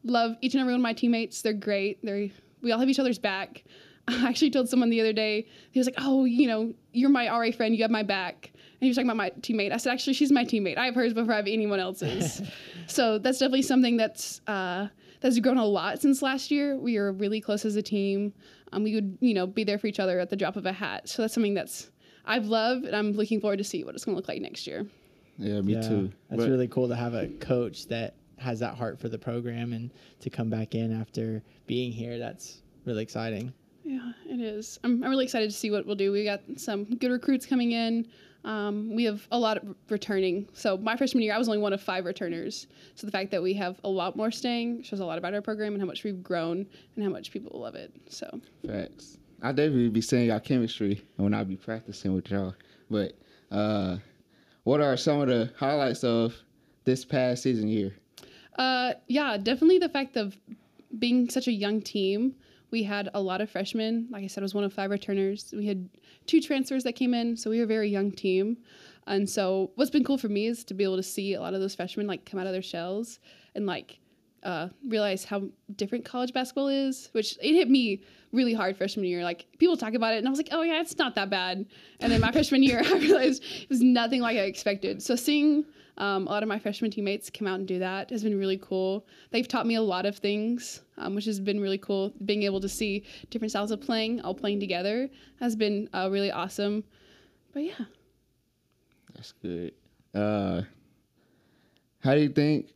love 0.04 0.38
each 0.42 0.54
and 0.54 0.62
every 0.62 0.74
one 0.74 0.80
of 0.80 0.84
my 0.84 0.94
teammates. 0.94 1.42
They're 1.42 1.54
great. 1.54 2.04
They're 2.04 2.30
we 2.62 2.72
all 2.72 2.80
have 2.80 2.90
each 2.90 3.00
other's 3.00 3.20
back. 3.20 3.64
I 4.08 4.30
actually 4.30 4.52
told 4.52 4.70
someone 4.70 4.90
the 4.90 5.02
other 5.02 5.14
day, 5.14 5.48
he 5.72 5.80
was 5.80 5.88
like, 5.88 5.96
Oh, 5.98 6.26
you 6.26 6.48
know, 6.48 6.74
you're 6.94 7.10
my 7.10 7.28
RA 7.28 7.52
friend, 7.52 7.76
you 7.76 7.84
have 7.84 7.92
my 7.92 8.04
back. 8.04 8.52
And 8.80 8.86
he 8.86 8.90
was 8.90 8.98
talking 8.98 9.10
about 9.10 9.18
my 9.18 9.32
teammate. 9.42 9.72
I 9.72 9.78
said, 9.78 9.92
Actually, 9.92 10.14
she's 10.14 10.32
my 10.32 10.46
teammate. 10.46 10.78
I 10.78 10.86
have 10.86 10.96
hers 10.96 11.14
before 11.14 11.34
I 11.34 11.38
have 11.38 11.48
anyone 11.48 11.80
else's. 11.80 12.42
so 12.88 13.18
that's 13.18 13.40
definitely 13.40 13.64
something 13.64 13.98
that's 13.98 14.42
uh, 14.46 14.88
that's 15.22 15.40
grown 15.40 15.58
a 15.58 15.66
lot 15.66 16.00
since 16.00 16.22
last 16.22 16.52
year. 16.52 16.78
We 16.78 16.98
are 16.98 17.12
really 17.12 17.42
close 17.42 17.66
as 17.66 17.76
a 17.76 17.82
team. 17.82 18.34
Um, 18.72 18.84
we 18.84 18.94
would, 18.94 19.18
you 19.20 19.34
know, 19.34 19.48
be 19.48 19.64
there 19.64 19.80
for 19.80 19.88
each 19.88 20.00
other 20.00 20.20
at 20.20 20.30
the 20.30 20.36
drop 20.36 20.58
of 20.58 20.66
a 20.66 20.72
hat. 20.72 21.10
So 21.10 21.24
that's 21.24 21.34
something 21.34 21.56
that's 21.56 21.90
I've 22.26 22.46
loved, 22.46 22.86
and 22.86 22.96
I'm 22.96 23.14
looking 23.14 23.40
forward 23.40 23.58
to 23.58 23.64
see 23.64 23.84
what 23.84 23.96
it's 23.96 24.06
going 24.06 24.16
to 24.16 24.18
look 24.18 24.28
like 24.28 24.42
next 24.42 24.68
year. 24.68 24.86
Yeah, 25.38 25.62
me 25.62 25.74
yeah, 25.74 25.82
too. 25.82 26.12
That's 26.30 26.44
But- 26.44 26.50
really 26.50 26.68
cool 26.68 26.88
to 26.90 26.96
have 26.96 27.14
a 27.14 27.28
coach 27.28 27.88
that 27.88 28.16
has 28.38 28.60
that 28.60 28.76
heart 28.76 29.00
for 29.00 29.10
the 29.10 29.18
program 29.18 29.74
and 29.74 29.92
to 30.20 30.30
come 30.30 30.50
back 30.50 30.76
in 30.76 31.00
after 31.00 31.42
being 31.66 31.92
here. 31.92 32.20
That's 32.20 32.62
really 32.86 33.02
exciting. 33.02 33.54
Yeah, 33.84 34.12
it 34.26 34.42
is. 34.42 34.80
I'm, 34.84 35.04
I'm 35.04 35.10
really 35.10 35.24
excited 35.24 35.50
to 35.50 35.56
see 35.56 35.72
what 35.72 35.86
we'll 35.86 35.96
do. 35.96 36.12
We 36.12 36.26
got 36.26 36.42
some 36.58 36.84
good 36.84 37.10
recruits 37.10 37.46
coming 37.46 37.72
in. 37.72 38.08
Um, 38.44 38.96
we 38.96 39.04
have 39.04 39.28
a 39.32 39.40
lot 39.40 39.58
of 39.58 39.76
returning. 39.90 40.48
So 40.54 40.78
my 40.78 40.96
freshman 40.96 41.24
year, 41.24 41.34
I 41.34 41.38
was 41.38 41.48
only 41.48 41.60
one 41.60 41.74
of 41.74 41.82
five 41.82 42.06
returners. 42.06 42.68
So 42.96 43.06
the 43.06 43.12
fact 43.12 43.32
that 43.32 43.42
we 43.42 43.54
have 43.56 43.80
a 43.84 43.90
lot 43.90 44.16
more 44.16 44.32
staying 44.32 44.84
shows 44.84 45.00
a 45.00 45.06
lot 45.06 45.18
about 45.18 45.34
our 45.34 45.42
program 45.42 45.74
and 45.74 45.82
how 45.82 45.88
much 45.88 46.04
we've 46.04 46.24
grown 46.24 46.66
and 46.96 47.04
how 47.04 47.10
much 47.10 47.32
people 47.32 47.60
love 47.60 47.76
it. 47.76 47.94
So 48.10 48.40
Facts. 48.66 49.18
I 49.42 49.52
definitely 49.52 49.90
be 49.90 50.02
seeing 50.02 50.28
y'all 50.28 50.40
chemistry 50.40 51.04
and 51.18 51.24
when 51.24 51.34
I 51.34 51.44
be 51.44 51.58
practicing 51.58 52.14
with 52.14 52.32
y'all. 52.32 52.56
But 52.90 53.18
uh, 53.52 53.98
what 54.64 54.82
are 54.82 54.98
some 54.98 55.22
of 55.22 55.28
the 55.28 55.52
highlights 55.58 56.04
of 56.04 56.36
this 56.86 57.06
past 57.06 57.44
season 57.44 57.68
year? 57.68 57.96
Uh, 58.58 58.94
yeah, 59.08 59.38
definitely 59.38 59.78
the 59.78 59.90
fact 59.90 60.18
of 60.18 60.36
being 60.98 61.30
such 61.30 61.48
a 61.48 61.52
young 61.52 61.82
team. 61.82 62.36
We 62.72 62.84
had 62.84 63.10
a 63.14 63.22
lot 63.22 63.42
of 63.42 63.50
freshmen. 63.50 64.08
Like 64.12 64.24
I 64.24 64.28
said, 64.28 64.42
I 64.42 64.46
was 64.46 64.54
one 64.54 64.64
of 64.64 64.74
five 64.74 64.90
returners. 64.90 65.54
We 65.56 65.66
had 65.66 65.90
two 66.26 66.42
transfers 66.42 66.84
that 66.84 66.94
came 66.94 67.14
in, 67.14 67.38
so 67.38 67.50
we 67.50 67.58
were 67.60 67.64
a 67.64 67.68
very 67.68 67.90
young 67.90 68.12
team. 68.12 68.58
And 69.08 69.30
so, 69.30 69.72
what's 69.76 69.92
been 69.92 70.04
cool 70.04 70.18
for 70.18 70.28
me 70.28 70.48
is 70.48 70.64
to 70.66 70.74
be 70.74 70.84
able 70.84 70.98
to 70.98 71.04
see 71.04 71.34
a 71.34 71.42
lot 71.42 71.54
of 71.54 71.62
those 71.62 71.76
freshmen 71.76 72.08
like 72.08 72.26
come 72.26 72.40
out 72.40 72.48
of 72.48 72.54
their 72.54 72.62
shells 72.62 73.20
and 73.56 73.66
like 73.66 74.00
uh, 74.44 74.68
realize 74.88 75.24
how 75.24 75.44
different 75.76 76.06
college 76.06 76.34
basketball 76.34 76.68
is. 76.68 77.10
Which 77.14 77.38
it 77.42 77.54
hit 77.54 77.70
me 77.70 78.02
really 78.34 78.54
hard 78.54 78.78
freshman 78.78 79.06
year. 79.06 79.24
Like 79.24 79.46
people 79.60 79.78
talk 79.78 79.94
about 79.94 80.14
it, 80.14 80.18
and 80.18 80.28
I 80.28 80.30
was 80.30 80.40
like, 80.40 80.50
oh 80.52 80.62
yeah, 80.62 80.82
it's 80.82 80.98
not 80.98 81.16
that 81.16 81.30
bad. 81.30 81.66
And 82.02 82.12
then 82.12 82.20
my 82.20 82.32
freshman 82.32 82.64
year, 82.64 82.82
I 82.86 82.98
realized 82.98 83.44
it 83.44 83.70
was 83.70 83.82
nothing 83.82 84.22
like 84.22 84.38
I 84.38 84.42
expected. 84.42 85.02
So 85.02 85.16
seeing 85.16 85.66
um, 85.98 86.28
a 86.28 86.30
lot 86.30 86.44
of 86.44 86.50
my 86.50 86.60
freshman 86.60 86.92
teammates 86.92 87.30
come 87.30 87.48
out 87.48 87.60
and 87.60 87.68
do 87.68 87.80
that 87.80 88.10
has 88.12 88.24
been 88.24 88.38
really 88.38 88.58
cool. 88.58 89.06
They've 89.32 89.48
taught 89.48 89.66
me 89.66 89.76
a 89.76 89.82
lot 89.82 90.06
of 90.06 90.18
things, 90.18 90.82
um, 90.98 91.16
which 91.16 91.26
has 91.26 91.40
been 91.40 91.60
really 91.60 91.78
cool. 91.80 92.14
Being 92.26 92.44
able 92.44 92.62
to 92.62 92.70
see 92.70 93.04
different 93.30 93.52
styles 93.52 93.72
of 93.72 93.82
playing, 93.82 94.22
all 94.22 94.36
playing 94.36 94.60
together, 94.60 95.10
has 95.40 95.56
been 95.56 95.90
uh, 95.94 96.10
really 96.12 96.32
awesome. 96.32 96.84
But 97.54 97.64
yeah, 97.64 97.86
That's 99.16 99.32
good. 99.42 99.74
Uh, 100.14 100.62
how 102.00 102.14
do 102.14 102.22
you 102.22 102.30
think 102.30 102.70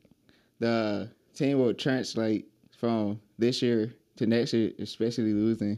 the 0.60 1.10
team 1.36 1.60
will 1.60 1.73
translate 1.73 2.47
from 2.77 3.19
this 3.38 3.62
year 3.62 3.93
to 4.17 4.25
next 4.25 4.53
year, 4.53 4.71
especially 4.79 5.34
losing 5.34 5.77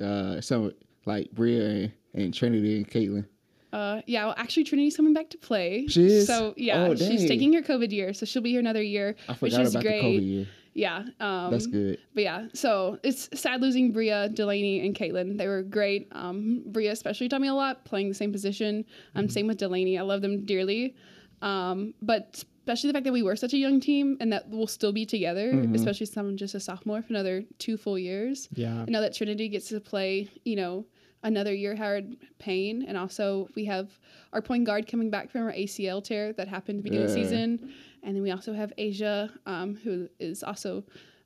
uh, 0.00 0.40
some 0.40 0.72
like 1.06 1.30
Bria 1.32 1.68
and, 1.68 1.92
and 2.14 2.34
Trinity 2.34 2.76
and 2.76 2.88
Caitlin? 2.88 3.26
Uh, 3.72 4.02
yeah, 4.06 4.26
well, 4.26 4.34
actually, 4.36 4.64
Trinity's 4.64 4.96
coming 4.96 5.14
back 5.14 5.30
to 5.30 5.38
play. 5.38 5.86
She 5.88 6.04
is? 6.06 6.26
So 6.26 6.54
yeah, 6.56 6.84
Oh, 6.88 6.94
she's 6.94 7.26
taking 7.26 7.52
her 7.54 7.62
COVID 7.62 7.90
year, 7.90 8.12
so 8.12 8.26
she'll 8.26 8.42
be 8.42 8.50
here 8.50 8.60
another 8.60 8.82
year, 8.82 9.16
I 9.28 9.32
which 9.34 9.54
is 9.54 9.74
about 9.74 9.82
great. 9.84 10.02
the 10.02 10.06
COVID 10.08 10.26
year. 10.26 10.46
Yeah. 10.74 11.04
Um, 11.20 11.50
That's 11.50 11.66
good. 11.66 11.98
But 12.14 12.22
yeah, 12.22 12.46
so 12.54 12.98
it's 13.02 13.28
sad 13.38 13.60
losing 13.60 13.92
Bria, 13.92 14.30
Delaney, 14.30 14.84
and 14.86 14.94
Caitlin. 14.94 15.36
They 15.36 15.46
were 15.46 15.62
great. 15.62 16.08
Um, 16.12 16.62
Bria 16.66 16.92
especially 16.92 17.28
taught 17.28 17.42
me 17.42 17.48
a 17.48 17.54
lot, 17.54 17.84
playing 17.84 18.08
the 18.08 18.14
same 18.14 18.32
position. 18.32 18.84
Um, 19.14 19.28
Same 19.28 19.46
with 19.46 19.58
Delaney. 19.58 19.98
I 19.98 20.02
love 20.02 20.22
them 20.22 20.44
dearly. 20.46 20.94
Um, 21.42 21.92
but 22.00 22.42
especially 22.60 22.88
the 22.90 22.94
fact 22.94 23.04
that 23.04 23.12
we 23.12 23.22
were 23.22 23.36
such 23.36 23.52
a 23.52 23.58
young 23.58 23.80
team 23.80 24.16
and 24.20 24.32
that 24.32 24.48
we'll 24.48 24.66
still 24.66 24.92
be 24.92 25.04
together, 25.04 25.50
especially 25.74 26.06
since 26.06 26.16
I'm 26.16 26.36
just 26.36 26.54
a 26.54 26.60
sophomore 26.60 27.02
for 27.02 27.08
another 27.08 27.44
two 27.58 27.76
full 27.76 27.98
years. 27.98 28.48
Yeah. 28.54 28.68
And 28.82 28.90
now 28.90 29.00
that 29.00 29.14
Trinity 29.14 29.48
gets 29.48 29.68
to 29.70 29.80
play, 29.80 30.30
you 30.44 30.56
know, 30.56 30.86
another 31.22 31.54
year 31.54 31.74
Howard 31.76 32.16
Payne, 32.38 32.84
and 32.86 32.96
also 32.96 33.48
we 33.54 33.64
have 33.66 33.90
our 34.32 34.42
point 34.42 34.64
guard 34.64 34.86
coming 34.86 35.10
back 35.10 35.30
from 35.30 35.42
our 35.42 35.52
ACL 35.52 36.02
tear 36.02 36.32
that 36.34 36.48
happened 36.48 36.82
beginning 36.82 37.04
of 37.06 37.12
the 37.12 37.14
season, 37.14 37.72
and 38.02 38.16
then 38.16 38.22
we 38.22 38.30
also 38.30 38.52
have 38.52 38.72
Asia, 38.78 39.30
um, 39.46 39.76
who 39.76 40.08
is 40.18 40.42
also 40.42 40.84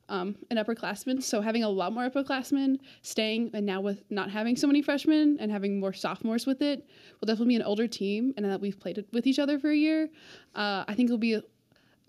um, 0.09 0.35
an 0.51 0.57
upperclassman. 0.57 1.21
So 1.21 1.41
having 1.41 1.63
a 1.63 1.69
lot 1.69 1.91
more 1.93 2.09
upperclassmen 2.09 2.77
staying, 3.01 3.51
and 3.53 3.65
now 3.65 3.81
with 3.81 4.03
not 4.09 4.29
having 4.29 4.55
so 4.55 4.67
many 4.67 4.81
freshmen 4.81 5.37
and 5.39 5.51
having 5.51 5.79
more 5.79 5.93
sophomores 5.93 6.45
with 6.45 6.61
it, 6.61 6.85
will 7.19 7.25
definitely 7.25 7.53
be 7.53 7.55
an 7.57 7.63
older 7.63 7.87
team, 7.87 8.33
and 8.37 8.45
that 8.45 8.61
we've 8.61 8.79
played 8.79 9.03
with 9.11 9.27
each 9.27 9.39
other 9.39 9.59
for 9.59 9.69
a 9.69 9.75
year. 9.75 10.09
Uh, 10.55 10.85
I 10.87 10.93
think 10.93 11.07
it'll 11.07 11.17
be 11.17 11.41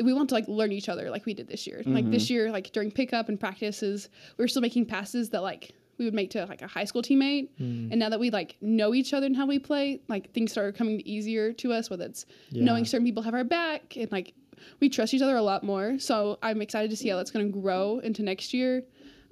we 0.01 0.13
want 0.13 0.29
to 0.29 0.35
like 0.37 0.47
learn 0.47 0.71
each 0.71 0.89
other 0.89 1.11
like 1.11 1.27
we 1.27 1.35
did 1.35 1.49
this 1.49 1.67
year. 1.67 1.83
Like 1.85 2.09
this 2.11 2.31
year, 2.31 2.53
like 2.53 2.71
during 2.73 2.91
pickup 2.91 3.29
and 3.29 3.39
practices, 3.39 4.09
we 4.37 4.45
were 4.45 4.49
still 4.49 4.63
making 4.63 4.87
passes 4.87 5.31
that 5.31 5.43
like 5.43 5.73
we 5.99 6.05
would 6.05 6.15
make 6.15 6.31
to 6.31 6.47
like 6.47 6.63
a 6.63 6.67
high 6.67 6.85
school 6.85 7.03
teammate. 7.03 7.49
And 7.59 7.99
now 7.99 8.09
that 8.09 8.21
we 8.21 8.31
like 8.31 8.57
know 8.61 8.95
each 8.95 9.13
other 9.13 9.27
and 9.27 9.37
how 9.37 9.47
we 9.47 9.59
play, 9.59 10.01
like 10.09 10.33
things 10.33 10.53
started 10.53 10.77
coming 10.77 11.01
easier 11.05 11.53
to 11.55 11.73
us. 11.73 11.91
Whether 11.91 12.07
it's 12.07 12.27
knowing 12.53 12.85
certain 12.85 13.05
people 13.05 13.23
have 13.23 13.35
our 13.35 13.45
back 13.45 13.97
and 13.97 14.11
like 14.13 14.35
we 14.81 14.89
trust 14.89 15.15
each 15.15 15.23
other 15.23 15.37
a 15.37 15.43
lot 15.43 15.65
more. 15.65 15.99
So 15.99 16.39
I'm 16.43 16.63
excited 16.63 16.91
to 16.91 16.97
see 16.97 17.09
how 17.09 17.17
that's 17.17 17.31
going 17.31 17.53
to 17.53 17.61
grow 17.61 17.99
into 18.01 18.23
next 18.23 18.53
year, 18.55 18.83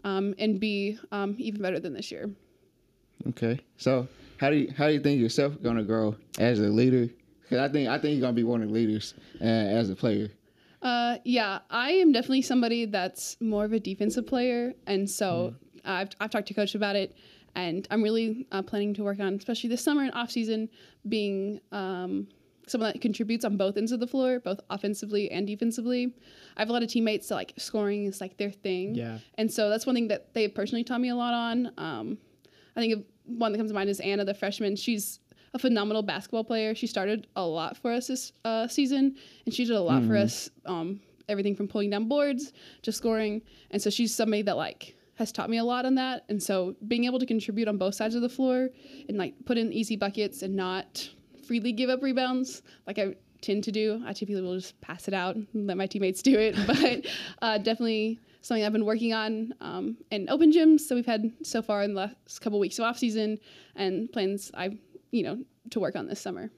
um, 0.05 0.35
and 0.39 0.61
be 0.61 0.99
um, 1.13 1.35
even 1.39 1.63
better 1.63 1.81
than 1.81 1.93
this 1.93 2.11
year. 2.11 2.31
Okay. 3.29 3.61
So 3.77 4.07
how 4.39 4.51
do 4.51 4.57
you 4.57 4.73
how 4.77 4.89
do 4.89 4.93
you 4.93 5.01
think 5.01 5.21
yourself 5.21 5.61
gonna 5.63 5.83
grow 5.83 6.17
as 6.39 6.61
a 6.61 6.69
leader? 6.69 7.09
Because 7.43 7.59
I 7.59 7.73
think 7.73 7.89
I 7.89 7.99
think 7.99 8.15
you're 8.15 8.21
gonna 8.21 8.33
be 8.33 8.45
one 8.45 8.63
of 8.63 8.69
the 8.69 8.75
leaders 8.75 9.15
uh, 9.41 9.45
as 9.45 9.91
a 9.91 9.97
player. 9.97 10.31
Uh, 10.83 11.17
yeah, 11.25 11.61
I 11.71 11.93
am 11.93 12.13
definitely 12.13 12.43
somebody 12.43 12.85
that's 12.85 13.37
more 13.41 13.65
of 13.65 13.73
a 13.73 13.81
defensive 13.81 14.27
player, 14.27 14.75
and 14.87 15.09
so 15.09 15.55
I've 15.87 16.11
I've 16.21 16.31
talked 16.31 16.49
to 16.49 16.55
coach 16.55 16.75
about 16.75 16.97
it, 16.97 17.15
and 17.55 17.87
I'm 17.91 18.03
really 18.03 18.47
uh, 18.53 18.63
planning 18.63 18.95
to 18.95 19.05
work 19.05 19.21
on, 19.21 19.35
especially 19.35 19.71
this 19.71 19.83
summer 19.83 20.03
and 20.03 20.13
off 20.13 20.31
season, 20.31 20.69
being 21.09 21.61
um, 21.73 22.29
someone 22.67 22.93
that 22.93 23.01
contributes 23.01 23.45
on 23.45 23.57
both 23.57 23.77
ends 23.77 23.93
of 23.93 24.01
the 24.01 24.07
floor, 24.07 24.41
both 24.41 24.61
offensively 24.71 25.31
and 25.31 25.47
defensively. 25.47 26.13
I 26.57 26.61
have 26.61 26.69
a 26.69 26.73
lot 26.73 26.83
of 26.83 26.89
teammates 26.89 27.29
that 27.29 27.37
like 27.37 27.53
scoring 27.57 28.07
is 28.07 28.21
like 28.21 28.37
their 28.37 28.51
thing, 28.51 28.95
Yeah. 28.95 29.19
and 29.39 29.51
so 29.53 29.71
that's 29.71 29.87
one 29.87 29.95
thing 29.95 30.09
that 30.09 30.35
they 30.35 30.49
personally 30.49 30.85
taught 30.85 31.01
me 31.01 31.09
a 31.11 31.17
lot 31.17 31.33
on. 31.35 31.71
Um, 31.79 32.19
I 32.77 32.81
think 32.81 33.07
one 33.25 33.53
that 33.53 33.59
comes 33.59 33.71
to 33.71 33.75
mind 33.75 33.89
is 33.89 34.01
Anna, 34.01 34.25
the 34.25 34.35
freshman. 34.35 34.77
She's 34.77 35.21
a 35.55 35.59
phenomenal 35.59 36.03
basketball 36.03 36.45
player. 36.45 36.75
She 36.75 36.87
started 36.87 37.27
a 37.37 37.47
lot 37.47 37.77
for 37.79 37.91
us 37.93 38.09
this 38.09 38.33
uh, 38.45 38.69
season, 38.69 39.17
and 39.47 39.55
she 39.55 39.65
did 39.65 39.75
a 39.77 39.81
lot 39.81 40.05
for 40.05 40.17
us. 40.17 40.51
Um, 40.67 41.01
everything 41.29 41.57
from 41.57 41.67
pulling 41.69 41.91
down 41.91 42.07
boards 42.09 42.53
to 42.83 42.93
scoring, 42.93 43.43
and 43.71 43.81
so 43.81 43.89
she's 43.91 44.15
somebody 44.15 44.43
that 44.43 44.57
like 44.57 44.96
has 45.17 45.33
taught 45.33 45.51
me 45.51 45.59
a 45.59 45.65
lot 45.65 45.85
on 45.85 45.95
that. 45.97 46.25
And 46.29 46.43
so 46.43 46.77
being 46.87 47.05
able 47.05 47.19
to 47.19 47.27
contribute 47.27 47.69
on 47.69 47.79
both 47.79 47.95
sides 47.95 48.15
of 48.15 48.23
the 48.23 48.29
floor 48.29 48.69
and 49.09 49.19
like 49.19 49.35
put 49.45 49.59
in 49.59 49.73
easy 49.73 49.97
buckets 49.97 50.43
and 50.43 50.55
not 50.55 51.09
freely 51.47 51.73
give 51.73 51.91
up 51.91 52.03
rebounds 52.03 52.63
like 52.87 52.99
I 52.99 53.15
tend 53.41 53.65
to 53.65 53.73
do. 53.73 54.03
I 54.07 54.13
typically 54.13 54.43
will 54.43 54.57
just 54.57 54.81
pass 54.81 55.09
it 55.09 55.15
out 55.15 55.37
and 55.37 55.47
let 55.67 55.77
my 55.77 55.87
teammates 55.87 56.23
do 56.23 56.39
it, 56.39 56.57
but 56.67 57.07
uh, 57.43 57.59
definitely 57.59 58.21
something 58.43 58.65
I've 58.65 58.73
been 58.73 58.85
working 58.85 59.13
on 59.13 59.55
um, 59.61 59.97
in 60.11 60.29
open 60.29 60.53
gyms. 60.53 60.81
So 60.81 60.95
we've 60.95 61.07
had 61.07 61.33
so 61.43 61.63
far 61.63 61.83
in 61.83 61.95
the 61.95 62.01
last 62.01 62.41
couple 62.41 62.59
weeks 62.59 62.79
of 62.79 62.85
off 62.85 62.99
season 62.99 63.39
and 63.75 64.11
plans 64.13 64.51
I, 64.55 64.79
you 65.11 65.23
know, 65.23 65.43
to 65.71 65.81
work 65.81 65.97
on 65.97 66.07
this 66.07 66.21
summer. 66.21 66.51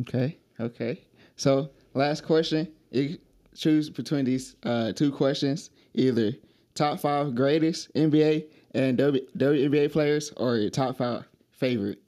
Okay. 0.00 0.38
Okay. 0.60 1.00
So 1.36 1.70
last 1.94 2.24
question. 2.24 2.68
You 2.90 3.18
choose 3.54 3.88
between 3.90 4.24
these 4.24 4.56
uh, 4.64 4.92
two 4.92 5.12
questions: 5.12 5.70
either 5.94 6.32
top 6.74 7.00
five 7.00 7.34
greatest 7.34 7.92
NBA 7.94 8.46
and 8.74 8.96
w- 8.98 9.26
WNBA 9.36 9.92
players, 9.92 10.32
or 10.36 10.56
your 10.56 10.70
top 10.70 10.96
five 10.96 11.24
favorite. 11.50 11.98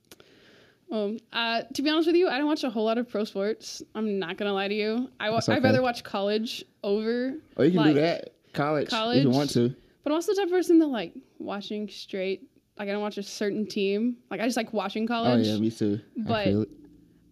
Um, 0.90 1.18
uh, 1.32 1.62
to 1.74 1.82
be 1.82 1.90
honest 1.90 2.06
with 2.06 2.16
you, 2.16 2.28
I 2.28 2.38
don't 2.38 2.46
watch 2.46 2.62
a 2.62 2.70
whole 2.70 2.84
lot 2.84 2.98
of 2.98 3.08
pro 3.08 3.24
sports. 3.24 3.82
I'm 3.94 4.18
not 4.18 4.36
gonna 4.36 4.52
lie 4.52 4.68
to 4.68 4.74
you. 4.74 5.10
I 5.18 5.30
wa- 5.30 5.36
That's 5.36 5.48
I'd 5.48 5.62
rather 5.64 5.82
watch 5.82 6.04
college 6.04 6.64
over. 6.82 7.34
Oh, 7.56 7.62
you 7.62 7.70
can 7.72 7.80
like- 7.80 7.94
do 7.94 8.00
that 8.00 8.30
college, 8.52 8.90
college, 8.90 9.18
if 9.18 9.24
you 9.24 9.30
want 9.30 9.50
to. 9.50 9.74
But 10.04 10.10
I'm 10.10 10.14
also 10.16 10.32
the 10.32 10.36
type 10.36 10.46
of 10.46 10.52
person 10.52 10.78
that 10.80 10.86
like 10.86 11.14
watching 11.38 11.88
straight. 11.88 12.42
Like 12.78 12.88
I 12.88 12.92
don't 12.92 13.02
watch 13.02 13.18
a 13.18 13.22
certain 13.22 13.66
team. 13.66 14.16
Like 14.30 14.40
I 14.40 14.44
just 14.44 14.56
like 14.56 14.72
watching 14.72 15.06
college. 15.06 15.46
Oh 15.46 15.52
yeah, 15.54 15.58
me 15.58 15.70
too. 15.70 16.00
I 16.20 16.22
But- 16.28 16.46
it. 16.48 16.68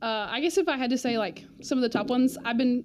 Uh, 0.01 0.27
I 0.29 0.41
guess 0.41 0.59
if 0.59 0.69
I 0.69 0.77
had 0.77 0.91
to 0.91 0.99
say 0.99 1.17
like 1.17 1.45
some 1.61 1.79
of 1.79 1.83
the 1.83 1.89
top 1.89 2.09
ones, 2.09 2.37
I've 2.45 2.59
been 2.59 2.83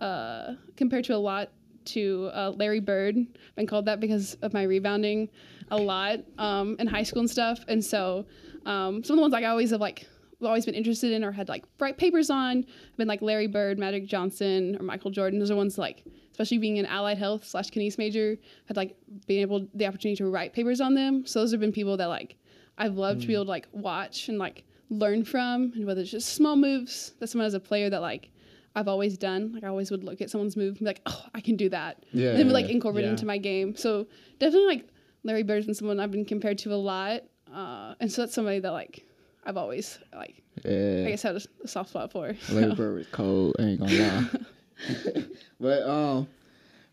uh, 0.00 0.54
compared 0.76 1.04
to 1.06 1.14
a 1.14 1.18
lot 1.18 1.48
to 1.86 2.30
uh, 2.34 2.52
Larry 2.56 2.80
Bird. 2.80 3.16
Been 3.56 3.66
called 3.66 3.86
that 3.86 4.00
because 4.00 4.34
of 4.42 4.52
my 4.52 4.62
rebounding 4.62 5.28
a 5.70 5.76
lot 5.76 6.20
um, 6.38 6.76
in 6.78 6.86
high 6.86 7.02
school 7.02 7.20
and 7.20 7.30
stuff. 7.30 7.60
And 7.68 7.84
so 7.84 8.26
um, 8.66 9.02
some 9.04 9.14
of 9.14 9.16
the 9.18 9.22
ones 9.22 9.32
like 9.32 9.44
I 9.44 9.48
always 9.48 9.70
have 9.70 9.80
like 9.80 10.06
always 10.42 10.64
been 10.64 10.74
interested 10.74 11.12
in 11.12 11.22
or 11.24 11.30
had 11.30 11.48
like 11.48 11.64
write 11.78 11.98
papers 11.98 12.30
on 12.30 12.62
have 12.62 12.96
been 12.96 13.08
like 13.08 13.22
Larry 13.22 13.46
Bird, 13.46 13.78
Magic 13.78 14.06
Johnson, 14.06 14.76
or 14.78 14.82
Michael 14.82 15.10
Jordan. 15.10 15.38
Those 15.38 15.50
are 15.50 15.56
ones 15.56 15.78
like 15.78 16.04
especially 16.30 16.58
being 16.58 16.78
an 16.78 16.86
allied 16.86 17.18
health 17.18 17.44
slash 17.44 17.70
kinese 17.70 17.98
major 17.98 18.36
had 18.66 18.76
like 18.76 18.96
being 19.26 19.40
able 19.40 19.66
the 19.74 19.86
opportunity 19.86 20.16
to 20.16 20.26
write 20.26 20.52
papers 20.52 20.80
on 20.80 20.94
them. 20.94 21.26
So 21.26 21.40
those 21.40 21.52
have 21.52 21.60
been 21.60 21.72
people 21.72 21.96
that 21.98 22.06
like 22.06 22.36
I've 22.78 22.94
loved 22.94 23.20
to 23.22 23.26
be 23.26 23.34
able 23.34 23.44
to 23.44 23.50
like 23.50 23.68
watch 23.72 24.28
and 24.28 24.38
like 24.38 24.64
learn 24.90 25.24
from, 25.24 25.72
and 25.74 25.86
whether 25.86 26.00
it's 26.00 26.10
just 26.10 26.34
small 26.34 26.56
moves 26.56 27.14
that 27.18 27.28
someone 27.28 27.46
as 27.46 27.54
a 27.54 27.60
player 27.60 27.88
that 27.90 28.00
like 28.00 28.30
I've 28.74 28.88
always 28.88 29.18
done. 29.18 29.52
Like 29.52 29.64
I 29.64 29.68
always 29.68 29.90
would 29.90 30.04
look 30.04 30.20
at 30.20 30.30
someone's 30.30 30.56
move 30.56 30.68
and 30.70 30.78
be 30.80 30.84
like, 30.84 31.02
oh, 31.06 31.24
I 31.34 31.40
can 31.40 31.56
do 31.56 31.68
that. 31.70 32.04
Yeah, 32.12 32.30
And 32.30 32.38
then 32.38 32.46
would 32.46 32.54
like 32.54 32.66
yeah, 32.66 32.72
incorporate 32.72 33.04
it 33.04 33.08
yeah. 33.08 33.12
into 33.12 33.26
my 33.26 33.38
game. 33.38 33.76
So 33.76 34.06
definitely 34.38 34.66
like 34.66 34.88
Larry 35.24 35.42
Bird's 35.42 35.66
been 35.66 35.74
someone 35.74 36.00
I've 36.00 36.10
been 36.10 36.24
compared 36.24 36.58
to 36.58 36.72
a 36.72 36.76
lot, 36.76 37.22
uh, 37.52 37.94
and 38.00 38.10
so 38.10 38.22
that's 38.22 38.34
somebody 38.34 38.58
that 38.60 38.72
like 38.72 39.06
I've 39.44 39.56
always 39.56 39.98
like 40.14 40.42
I 40.64 41.04
guess 41.08 41.22
had 41.22 41.36
a, 41.36 41.40
a 41.64 41.68
soft 41.68 41.90
spot 41.90 42.12
for. 42.12 42.34
Larry 42.50 42.70
So, 42.70 42.74
Bird 42.76 42.94
was 42.94 43.06
cold. 43.08 43.56
I 43.58 43.62
ain't 43.62 43.80
gonna 43.80 43.92
lie. 43.92 45.24
but 45.60 45.82
um, 45.82 46.28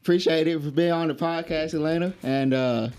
appreciate 0.01 0.47
it 0.47 0.61
for 0.61 0.71
being 0.71 0.91
on 0.91 1.07
the 1.07 1.15
podcast, 1.15 1.73
Elaina, 1.73 2.13
and 2.23 2.53
uh, 2.53 2.89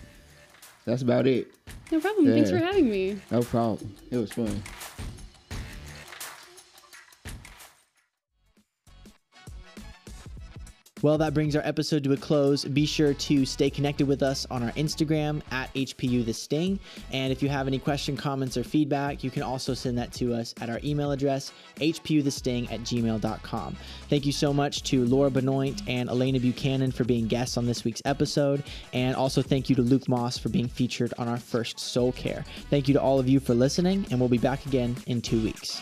that's 0.85 1.03
about 1.03 1.27
it. 1.27 1.53
no 1.93 2.01
problem. 2.01 2.27
Thanks 2.27 2.51
for 2.51 2.59
having 2.59 2.91
me. 2.91 3.21
No 3.31 3.43
problem. 3.43 3.95
It 4.11 4.17
was 4.17 4.33
fun. 4.33 4.63
Well, 11.03 11.17
that 11.17 11.33
brings 11.33 11.57
our 11.57 11.63
episode 11.65 12.05
to 12.05 12.13
a 12.13 12.17
close. 12.17 12.65
Be 12.65 12.85
sure 12.85 13.15
to 13.15 13.47
stay 13.47 13.71
connected 13.71 14.07
with 14.07 14.23
us 14.23 14.47
on 14.51 14.63
our 14.63 14.71
Instagram 14.73 15.41
at 15.51 15.73
HPU 15.73 16.27
The 16.27 16.35
Sting. 16.35 16.79
And 17.11 17.33
if 17.33 17.43
you 17.43 17.49
have 17.49 17.67
any 17.67 17.79
question, 17.79 18.19
comments, 18.19 18.59
or 18.59 18.65
feedback, 18.65 19.25
you 19.25 19.31
can 19.31 19.43
also 19.43 19.73
send 19.73 19.97
that 19.97 20.13
to 20.15 20.35
us 20.35 20.55
at 20.61 20.69
our 20.69 20.79
email 20.85 21.11
address, 21.11 21.53
hputhesting 21.77 22.71
at 22.71 22.81
gmail.com. 22.81 23.77
Thank 24.11 24.27
you 24.27 24.33
so 24.33 24.53
much 24.53 24.83
to 24.85 25.07
Laura 25.07 25.31
Benoit 25.31 25.81
and 25.87 26.11
Elaina 26.11 26.39
Buchanan 26.39 26.93
for 26.93 27.05
being 27.05 27.27
guests 27.27 27.57
on 27.57 27.65
this 27.65 27.83
week's 27.83 28.03
episode. 28.05 28.63
And 28.93 29.17
also 29.17 29.41
thank 29.41 29.71
you 29.71 29.77
to 29.77 29.83
Luke 29.83 30.07
Moss 30.07 30.37
for 30.37 30.51
being 30.51 30.69
featured 30.69 31.15
on 31.17 31.29
our 31.29 31.39
first 31.39 31.81
Soul 31.81 32.13
Care. 32.13 32.45
Thank 32.69 32.89
you 32.89 32.95
to 32.95 33.01
all 33.01 33.19
of 33.19 33.27
you 33.27 33.41
for 33.41 33.55
listening, 33.55 34.07
and 34.11 34.21
we'll 34.21 34.29
be 34.29 34.39
back 34.39 34.67
again 34.67 34.97
in 35.07 35.23
two 35.23 35.43
weeks. 35.43 35.81